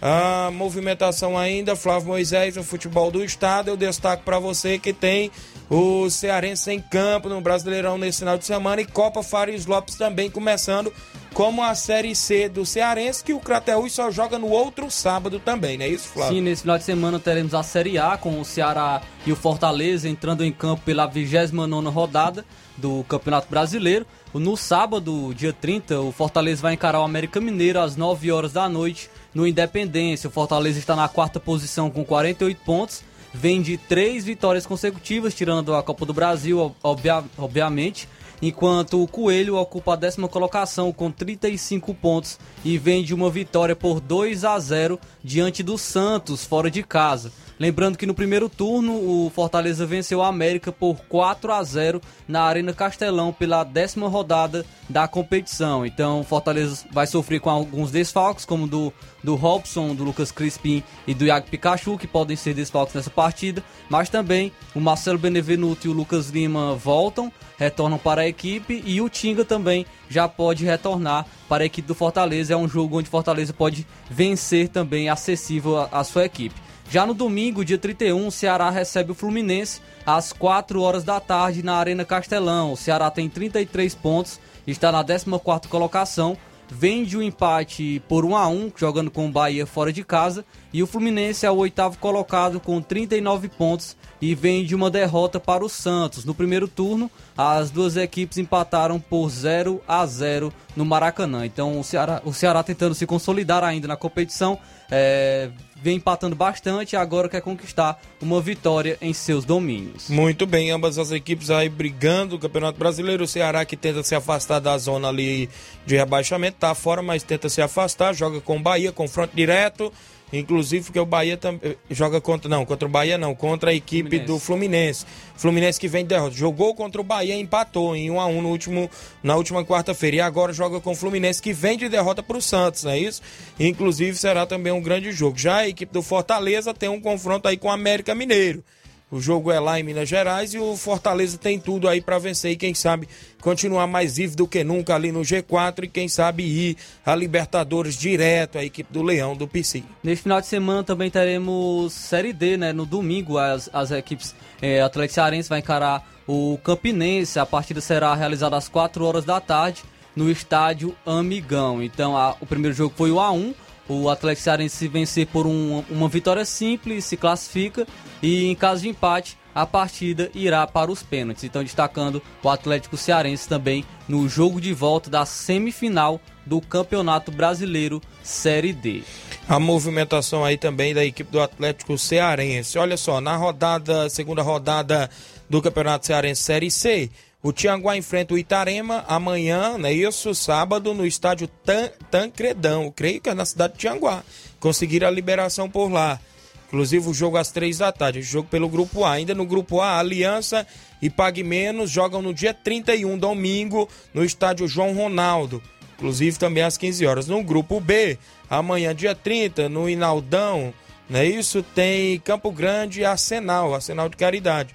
[0.00, 3.68] A movimentação ainda, Flávio Moisés, no futebol do estado.
[3.68, 5.30] Eu destaco para você que tem
[5.70, 10.30] o Cearense em campo no Brasileirão nesse final de semana e Copa Fares Lopes também
[10.30, 10.92] começando
[11.36, 15.76] como a Série C do Cearense, que o Crateús só joga no outro sábado também,
[15.76, 16.36] não é isso, Flávio?
[16.36, 20.08] Sim, nesse final de semana teremos a Série A com o Ceará e o Fortaleza
[20.08, 22.42] entrando em campo pela 29 rodada
[22.74, 24.06] do Campeonato Brasileiro.
[24.32, 28.66] No sábado, dia 30, o Fortaleza vai encarar o América Mineiro às 9 horas da
[28.66, 30.28] noite no Independência.
[30.28, 35.74] O Fortaleza está na quarta posição com 48 pontos, vem de três vitórias consecutivas, tirando
[35.74, 38.08] a Copa do Brasil, obvia obviamente
[38.40, 43.74] enquanto o Coelho ocupa a décima colocação com 35 pontos e vem de uma vitória
[43.74, 47.32] por 2 a 0 diante do Santos, fora de casa.
[47.58, 52.42] Lembrando que no primeiro turno o Fortaleza venceu a América por 4 a 0 na
[52.42, 55.86] Arena Castelão pela décima rodada da competição.
[55.86, 58.92] Então Fortaleza vai sofrer com alguns desfalques, como do,
[59.24, 63.64] do Robson, do Lucas Crispim e do Iago Pikachu, que podem ser desfalques nessa partida.
[63.88, 69.00] Mas também o Marcelo Benevenuto e o Lucas Lima voltam, retornam para a equipe e
[69.00, 72.52] o Tinga também já pode retornar para a equipe do Fortaleza.
[72.52, 76.66] É um jogo onde Fortaleza pode vencer também acessível à sua equipe.
[76.88, 81.62] Já no domingo, dia 31, o Ceará recebe o Fluminense às 4 horas da tarde
[81.62, 82.72] na Arena Castelão.
[82.72, 86.36] O Ceará tem 33 pontos, está na 14ª colocação,
[86.70, 90.80] vende o empate por 1 a 1 jogando com o Bahia fora de casa, e
[90.80, 95.64] o Fluminense é o oitavo colocado com 39 pontos e vem de uma derrota para
[95.64, 96.24] o Santos.
[96.24, 101.44] No primeiro turno, as duas equipes empataram por 0 a 0 no Maracanã.
[101.44, 104.58] Então o Ceará, o Ceará tentando se consolidar ainda na competição,
[104.88, 105.50] é,
[105.82, 110.08] vem empatando bastante e agora quer conquistar uma vitória em seus domínios.
[110.08, 113.24] Muito bem, ambas as equipes aí brigando o Campeonato Brasileiro.
[113.24, 115.48] O Ceará que tenta se afastar da zona ali
[115.84, 119.92] de rebaixamento, tá fora, mas tenta se afastar, joga com o Bahia, confronto direto.
[120.32, 122.48] Inclusive porque o Bahia também joga contra.
[122.48, 124.26] Não, contra o Bahia não, contra a equipe Fluminense.
[124.26, 125.06] do Fluminense.
[125.36, 126.34] Fluminense que vem de derrota.
[126.34, 128.90] Jogou contra o Bahia e empatou em 1 a 1 no último,
[129.22, 130.16] na última quarta-feira.
[130.16, 132.98] E agora joga com o Fluminense que vem de derrota para o Santos, não é
[132.98, 133.22] isso?
[133.58, 135.38] Inclusive será também um grande jogo.
[135.38, 138.64] Já a equipe do Fortaleza tem um confronto aí com o América Mineiro.
[139.08, 142.50] O jogo é lá em Minas Gerais e o Fortaleza tem tudo aí para vencer
[142.50, 143.08] e quem sabe
[143.40, 147.96] continuar mais vivo do que nunca ali no G4 e quem sabe ir a Libertadores
[147.96, 149.84] direto a equipe do Leão do PC.
[150.02, 152.72] Neste final de semana também teremos Série D, né?
[152.72, 157.38] No domingo as, as equipes é, Atlético Cearense vai encarar o Campinense.
[157.38, 159.84] A partida será realizada às 4 horas da tarde
[160.16, 161.80] no estádio Amigão.
[161.80, 163.54] Então a, o primeiro jogo foi o A1
[163.88, 167.86] o Atlético Cearense se vencer por um, uma vitória simples se classifica
[168.22, 171.44] e em caso de empate a partida irá para os pênaltis.
[171.44, 178.02] Então destacando o Atlético Cearense também no jogo de volta da semifinal do Campeonato Brasileiro
[178.22, 179.02] Série D.
[179.48, 182.78] A movimentação aí também da equipe do Atlético Cearense.
[182.78, 185.08] Olha só, na rodada, segunda rodada
[185.48, 187.10] do Campeonato Cearense Série C,
[187.42, 190.34] o Tianguá enfrenta o Itarema amanhã, não é isso?
[190.34, 192.92] Sábado, no estádio Tan Tancredão.
[192.94, 194.22] creio que é na cidade de Tianguá.
[194.58, 196.18] Conseguiram a liberação por lá.
[196.66, 198.22] Inclusive o jogo às três da tarde.
[198.22, 199.12] Jogo pelo grupo A.
[199.12, 200.66] Ainda no grupo A, Aliança
[201.00, 205.62] e Pague Menos jogam no dia 31, domingo, no estádio João Ronaldo.
[205.96, 207.26] Inclusive também às 15 horas.
[207.28, 208.18] No grupo B,
[208.50, 210.74] amanhã, dia 30, no Inaldão,
[211.08, 211.62] não é isso?
[211.62, 214.74] Tem Campo Grande e Arsenal, Arsenal de Caridade.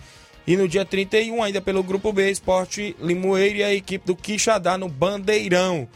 [0.52, 4.78] E no dia 31, ainda pelo Grupo B, Esporte Limoeiro e a equipe do Quixadá
[4.78, 5.88] no Bandeirão.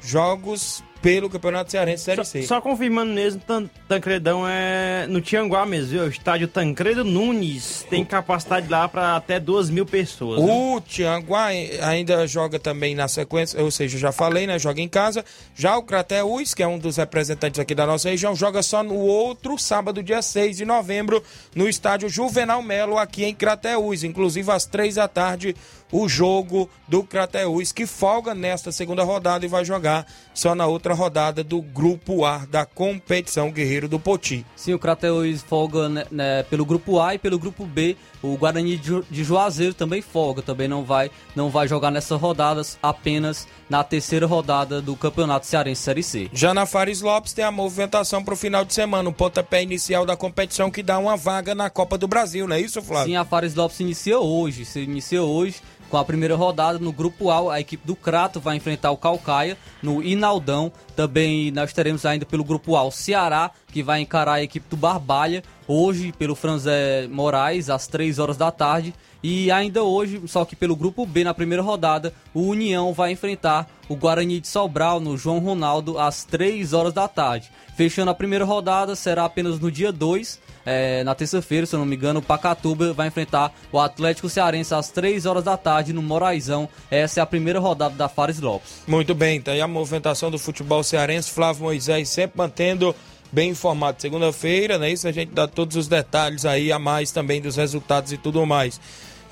[0.00, 2.42] Jogos pelo Campeonato Cearense Série C.
[2.44, 6.04] Só, confirmando mesmo, Tan Tancredão é no Tianguá mesmo, viu?
[6.04, 10.40] O estádio Tancredo Nunes tem capacidade lá para até 2 mil pessoas.
[10.40, 11.48] O Tianguá
[11.82, 14.58] ainda joga também na sequência, ou seja, já falei, né?
[14.58, 15.22] Joga em casa.
[15.54, 18.96] Já o Crateús, que é um dos representantes aqui da nossa região, joga só no
[18.96, 21.22] outro sábado, dia 6 de novembro,
[21.54, 24.04] no estádio Juvenal Melo, aqui em Crateús.
[24.04, 25.54] Inclusive às 3 da tarde,
[25.94, 30.92] o jogo do Crateús, que folga nesta segunda rodada e vai jogar só na outra
[30.92, 34.44] rodada do Grupo A da competição Guerreiro do Poti.
[34.56, 37.96] Sim, o Crateús folga né, né, pelo Grupo A e pelo Grupo B.
[38.24, 43.46] O Guarani de Juazeiro também folga, também não vai, não vai jogar nessas rodadas, apenas
[43.68, 46.30] na terceira rodada do Campeonato Cearense Série C.
[46.32, 50.06] Já na Fares Lopes tem a movimentação para o final de semana, o pontapé inicial
[50.06, 53.08] da competição que dá uma vaga na Copa do Brasil, não é isso, Flávio?
[53.12, 55.60] Sim, a Fares Lopes inicia hoje, se inicia hoje
[55.94, 59.56] com a primeira rodada no grupo A, a equipe do Crato vai enfrentar o Calcaia
[59.80, 60.72] no Inaldão.
[60.96, 64.76] Também nós teremos ainda pelo grupo A o Ceará, que vai encarar a equipe do
[64.76, 68.94] Barbalha, hoje pelo Franzé Moraes, às 3 horas da tarde.
[69.22, 73.66] E ainda hoje, só que pelo grupo B, na primeira rodada, o União vai enfrentar
[73.88, 77.50] o Guarani de Sobral no João Ronaldo às 3 horas da tarde.
[77.74, 81.86] Fechando a primeira rodada, será apenas no dia 2, é, na terça-feira, se eu não
[81.86, 86.02] me engano, o Pacatuba vai enfrentar o Atlético Cearense às 3 horas da tarde no
[86.02, 86.68] Moraizão.
[86.90, 88.82] Essa é a primeira rodada da Fares Lopes.
[88.86, 91.30] Muito bem, tá aí a movimentação do futebol cearense.
[91.30, 92.94] Flávio Moisés sempre mantendo
[93.34, 94.00] bem informado.
[94.00, 94.92] Segunda-feira, né?
[94.92, 98.46] Isso a gente dá todos os detalhes aí a mais também dos resultados e tudo
[98.46, 98.80] mais.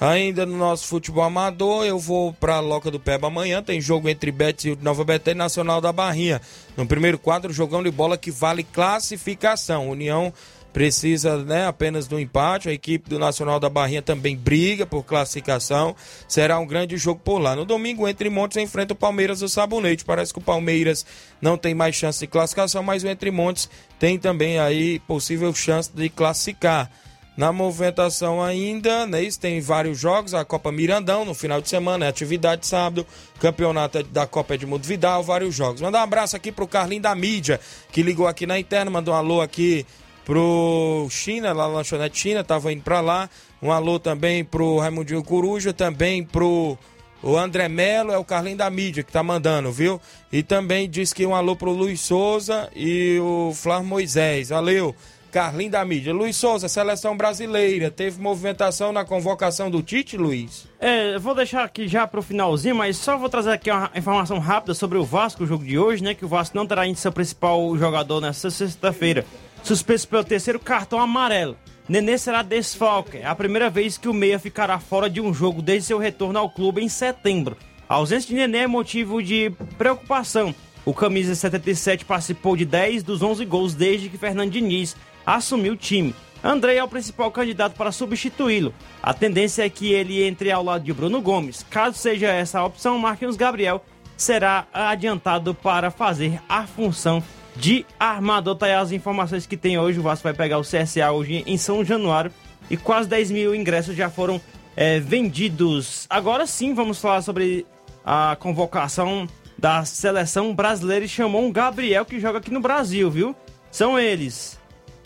[0.00, 3.62] Ainda no nosso futebol amador, eu vou para Loca do Peba amanhã.
[3.62, 6.40] Tem jogo entre Betis e Nova Betém Nacional da Barrinha.
[6.76, 9.88] No primeiro quadro, jogão de bola que vale classificação.
[9.88, 10.32] União
[10.72, 12.68] precisa né, apenas do empate.
[12.68, 15.94] A equipe do Nacional da Barrinha também briga por classificação.
[16.26, 17.54] Será um grande jogo por lá.
[17.54, 20.04] No domingo, entre Montes enfrenta o Palmeiras do Sabonete.
[20.04, 21.04] Parece que o Palmeiras
[21.40, 23.68] não tem mais chance de classificação, mas o Entre Montes
[23.98, 26.90] tem também aí possível chance de classificar.
[27.34, 32.08] Na movimentação ainda, né, tem vários jogos, a Copa Mirandão no final de semana, é
[32.08, 33.06] atividade sábado,
[33.40, 35.80] campeonato da Copa Edmundo Vidal, vários jogos.
[35.80, 37.58] Mandar um abraço aqui pro Carlinho da Mídia,
[37.90, 39.86] que ligou aqui na interna, mandou um alô aqui
[40.24, 43.28] pro China, lá na Lanchonete China, tava indo pra lá.
[43.60, 46.76] Um alô também pro Raimundinho Coruja, também pro
[47.22, 50.00] o André Melo, é o Carlinho da Mídia que tá mandando, viu?
[50.32, 54.48] E também diz que um alô pro Luiz Souza e o Flávio Moisés.
[54.48, 54.94] Valeu!
[55.32, 56.12] Carlinho da mídia.
[56.12, 60.68] Luiz Souza, seleção brasileira, teve movimentação na convocação do Tite, Luiz?
[60.78, 64.74] É, vou deixar aqui já pro finalzinho, mas só vou trazer aqui uma informação rápida
[64.74, 66.12] sobre o Vasco, o jogo de hoje, né?
[66.12, 69.24] Que o Vasco não terá ainda seu principal jogador nesta sexta-feira.
[69.62, 71.56] Suspenso pelo terceiro cartão amarelo.
[71.88, 73.18] Nenê será desfalque.
[73.18, 76.38] É a primeira vez que o Meia ficará fora de um jogo desde seu retorno
[76.38, 77.56] ao clube em setembro.
[77.88, 80.54] A ausência de Nenê é motivo de preocupação.
[80.84, 85.76] O camisa 77 participou de 10 dos 11 gols desde que Fernando Diniz assumiu o
[85.76, 86.14] time.
[86.42, 88.74] André é o principal candidato para substituí-lo.
[89.00, 91.64] A tendência é que ele entre ao lado de Bruno Gomes.
[91.70, 93.84] Caso seja essa a opção, Marquinhos Gabriel
[94.16, 97.22] será adiantado para fazer a função
[97.56, 98.56] de armador.
[98.56, 99.98] Tá aí as informações que tem hoje.
[99.98, 102.32] O Vasco vai pegar o CSA hoje em São Januário
[102.70, 104.40] e quase 10 mil ingressos já foram
[104.76, 106.06] é, vendidos.
[106.08, 107.66] Agora sim, vamos falar sobre
[108.04, 109.28] a convocação
[109.58, 113.36] da seleção brasileira e chamou um Gabriel que joga aqui no Brasil, viu?
[113.70, 114.60] São eles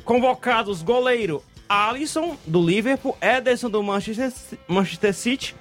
[0.07, 4.32] Convocados goleiro Alisson, do Liverpool, Ederson, do Manchester,
[4.68, 5.57] Manchester City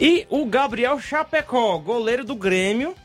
[0.00, 2.96] e o Gabriel Chapecó, goleiro do Grêmio.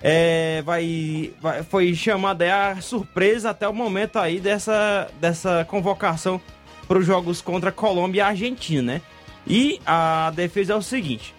[0.00, 6.40] É, vai, vai, foi chamada é a surpresa até o momento aí dessa, dessa convocação
[6.86, 9.02] para os jogos contra Colômbia e Argentina, né?
[9.46, 11.34] E a defesa é o seguinte: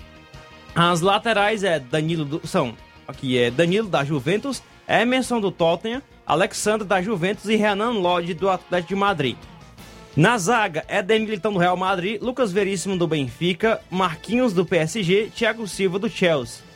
[0.76, 2.76] as laterais é Danilo do, são
[3.08, 8.50] aqui é Danilo da Juventus, Emerson do Tottenham, Alexandre da Juventus e Renan Lodge do
[8.50, 9.38] Atlético de Madrid.
[10.16, 15.68] Na zaga, Éder Militão do Real Madrid, Lucas Veríssimo do Benfica, Marquinhos do PSG, Thiago
[15.68, 16.69] Silva do Chelsea.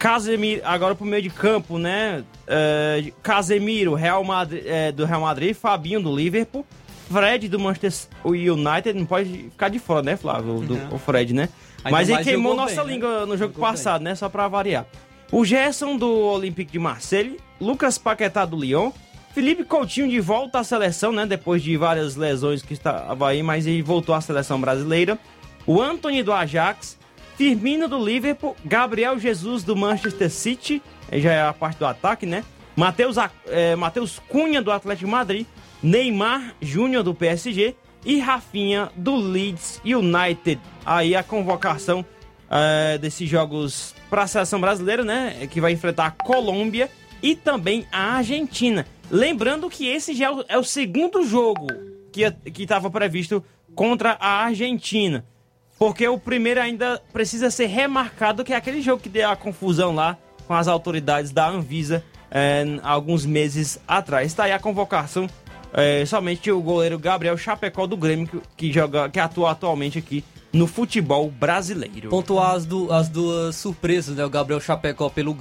[0.00, 2.24] Casemiro, agora pro meio de campo, né?
[2.48, 6.64] Uh, Casemiro Real Madrid, uh, do Real Madrid, Fabinho do Liverpool,
[7.12, 10.60] Fred do Manchester United, não pode ficar de fora, né, Flávio?
[10.60, 11.50] Do, o Fred, né?
[11.84, 13.26] Ainda Mas ele queimou nossa bem, língua né?
[13.26, 14.04] no jogo jogou passado, bem.
[14.04, 14.14] né?
[14.14, 14.86] Só pra variar.
[15.30, 18.92] O Gerson do Olympique de Marseille, Lucas Paquetá do Lyon,
[19.34, 21.26] Felipe Coutinho de volta à seleção, né?
[21.26, 25.18] Depois de várias lesões que estava aí, mas ele voltou à seleção brasileira.
[25.66, 26.98] O Anthony do Ajax,
[27.40, 32.44] Firmino do Liverpool, Gabriel Jesus do Manchester City, já é a parte do ataque, né?
[32.76, 33.16] Matheus,
[33.46, 33.74] é,
[34.28, 35.46] Cunha do Atlético Madrid,
[35.82, 37.74] Neymar Júnior do PSG
[38.04, 40.60] e Rafinha do Leeds United.
[40.84, 42.04] Aí a convocação
[42.50, 45.48] é, desses jogos para a seleção brasileira, né?
[45.50, 46.90] Que vai enfrentar a Colômbia
[47.22, 48.86] e também a Argentina.
[49.10, 51.68] Lembrando que esse já é o, é o segundo jogo
[52.12, 53.42] que estava previsto
[53.74, 55.24] contra a Argentina.
[55.80, 59.94] Porque o primeiro ainda precisa ser remarcado, que é aquele jogo que deu a confusão
[59.94, 60.14] lá
[60.46, 64.26] com as autoridades da Anvisa é, alguns meses atrás.
[64.26, 65.26] Está aí a convocação.
[65.72, 70.22] É, somente o goleiro Gabriel Chapecó do Grêmio, que, que, joga, que atua atualmente aqui
[70.52, 72.10] no futebol brasileiro.
[72.10, 74.22] Pontuar as, du as duas surpresas, né?
[74.22, 75.34] O Gabriel Chapecó pelo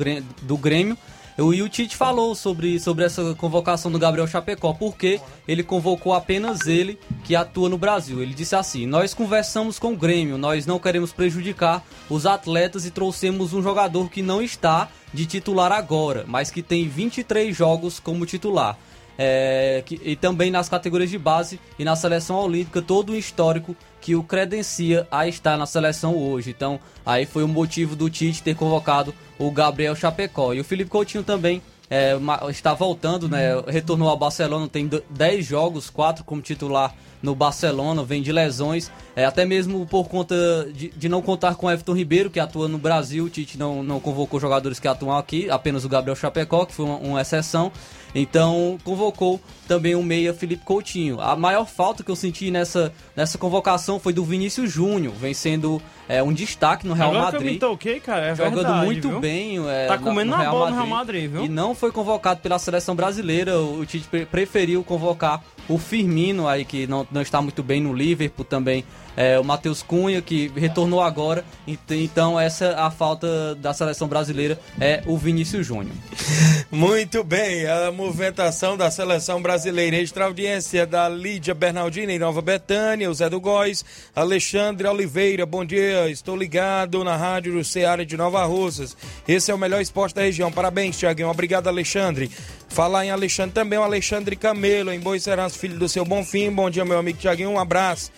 [0.43, 0.97] do Grêmio.
[1.41, 6.99] O Tite falou sobre, sobre essa convocação do Gabriel Chapecó, porque ele convocou apenas ele
[7.23, 8.21] que atua no Brasil.
[8.21, 12.91] Ele disse assim: Nós conversamos com o Grêmio, nós não queremos prejudicar os atletas e
[12.91, 18.25] trouxemos um jogador que não está de titular agora, mas que tem 23 jogos como
[18.25, 18.77] titular.
[19.21, 23.75] É, que, e também nas categorias de base e na seleção olímpica, todo o histórico
[24.01, 26.49] que o credencia a estar na seleção hoje.
[26.49, 30.53] Então, aí foi o motivo do Tite ter convocado o Gabriel Chapecó.
[30.53, 32.15] E o Felipe Coutinho também é,
[32.49, 33.61] está voltando, né?
[33.67, 39.25] Retornou ao Barcelona, tem 10 jogos, 4 como titular no Barcelona, vem de lesões, é,
[39.25, 40.35] até mesmo por conta
[40.73, 43.99] de, de, não contar com Everton Ribeiro, que atua no Brasil, o Tite não, não
[43.99, 47.71] convocou jogadores que atuam aqui, apenas o Gabriel Chapecó, que foi uma, uma exceção,
[48.13, 51.21] então convocou também o meia Felipe Coutinho.
[51.21, 56.23] A maior falta que eu senti nessa, nessa convocação foi do Vinícius Júnior, vencendo é,
[56.23, 57.41] um destaque no Real Agora Madrid.
[57.41, 59.19] Que eu me toquei, cara, é jogando verdade, muito viu?
[59.19, 59.69] bem.
[59.69, 61.45] É, tá comendo no, na Real bola Madrid, no Real Madrid, viu?
[61.45, 63.59] E não foi convocado pela seleção brasileira.
[63.59, 68.43] O Tite preferiu convocar o Firmino aí, que não, não está muito bem no Liverpool
[68.43, 68.83] também.
[69.19, 71.43] É, o Matheus Cunha, que retornou agora.
[71.67, 75.93] Então, essa a falta da seleção brasileira é o Vinícius Júnior.
[76.71, 79.97] Muito bem, a movimentação da seleção brasileira.
[79.97, 83.83] Extra audiência da Lídia Bernardina em Nova Betânia, o Zé do Góis,
[84.15, 88.95] Alexandre Oliveira, bom dia, estou ligado na rádio do Ceará de Nova Russas.
[89.27, 90.49] Esse é o melhor esporte da região.
[90.49, 91.27] Parabéns, Tiaguinho.
[91.27, 92.31] Obrigado, Alexandre.
[92.69, 96.49] Falar em Alexandre também, o Alexandre Camelo, em Boa Serança, filho do seu Bonfim.
[96.49, 98.11] Bom dia, meu amigo Tiaguinho, um abraço.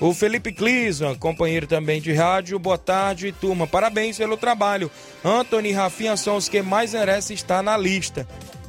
[0.00, 3.66] O Felipe Clisman, companheiro também de rádio, boa tarde, turma.
[3.66, 4.88] Parabéns pelo trabalho.
[5.24, 8.26] Anthony e Rafinha são os que mais merecem estar na lista.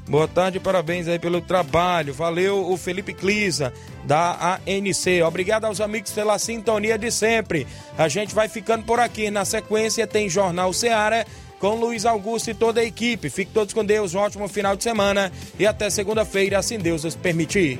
[0.07, 2.15] Boa tarde, parabéns aí pelo trabalho.
[2.15, 3.71] Valeu o Felipe Clisa,
[4.05, 5.21] da ANC.
[5.23, 7.67] Obrigado aos amigos pela sintonia de sempre.
[7.95, 9.30] A gente vai ficando por aqui.
[9.30, 11.27] Na sequência tem Jornal Seara
[11.59, 13.30] com Luiz Augusto e toda a equipe.
[13.30, 17.15] Fique todos com Deus, um ótimo final de semana e até segunda-feira, assim Deus nos
[17.15, 17.80] permitir.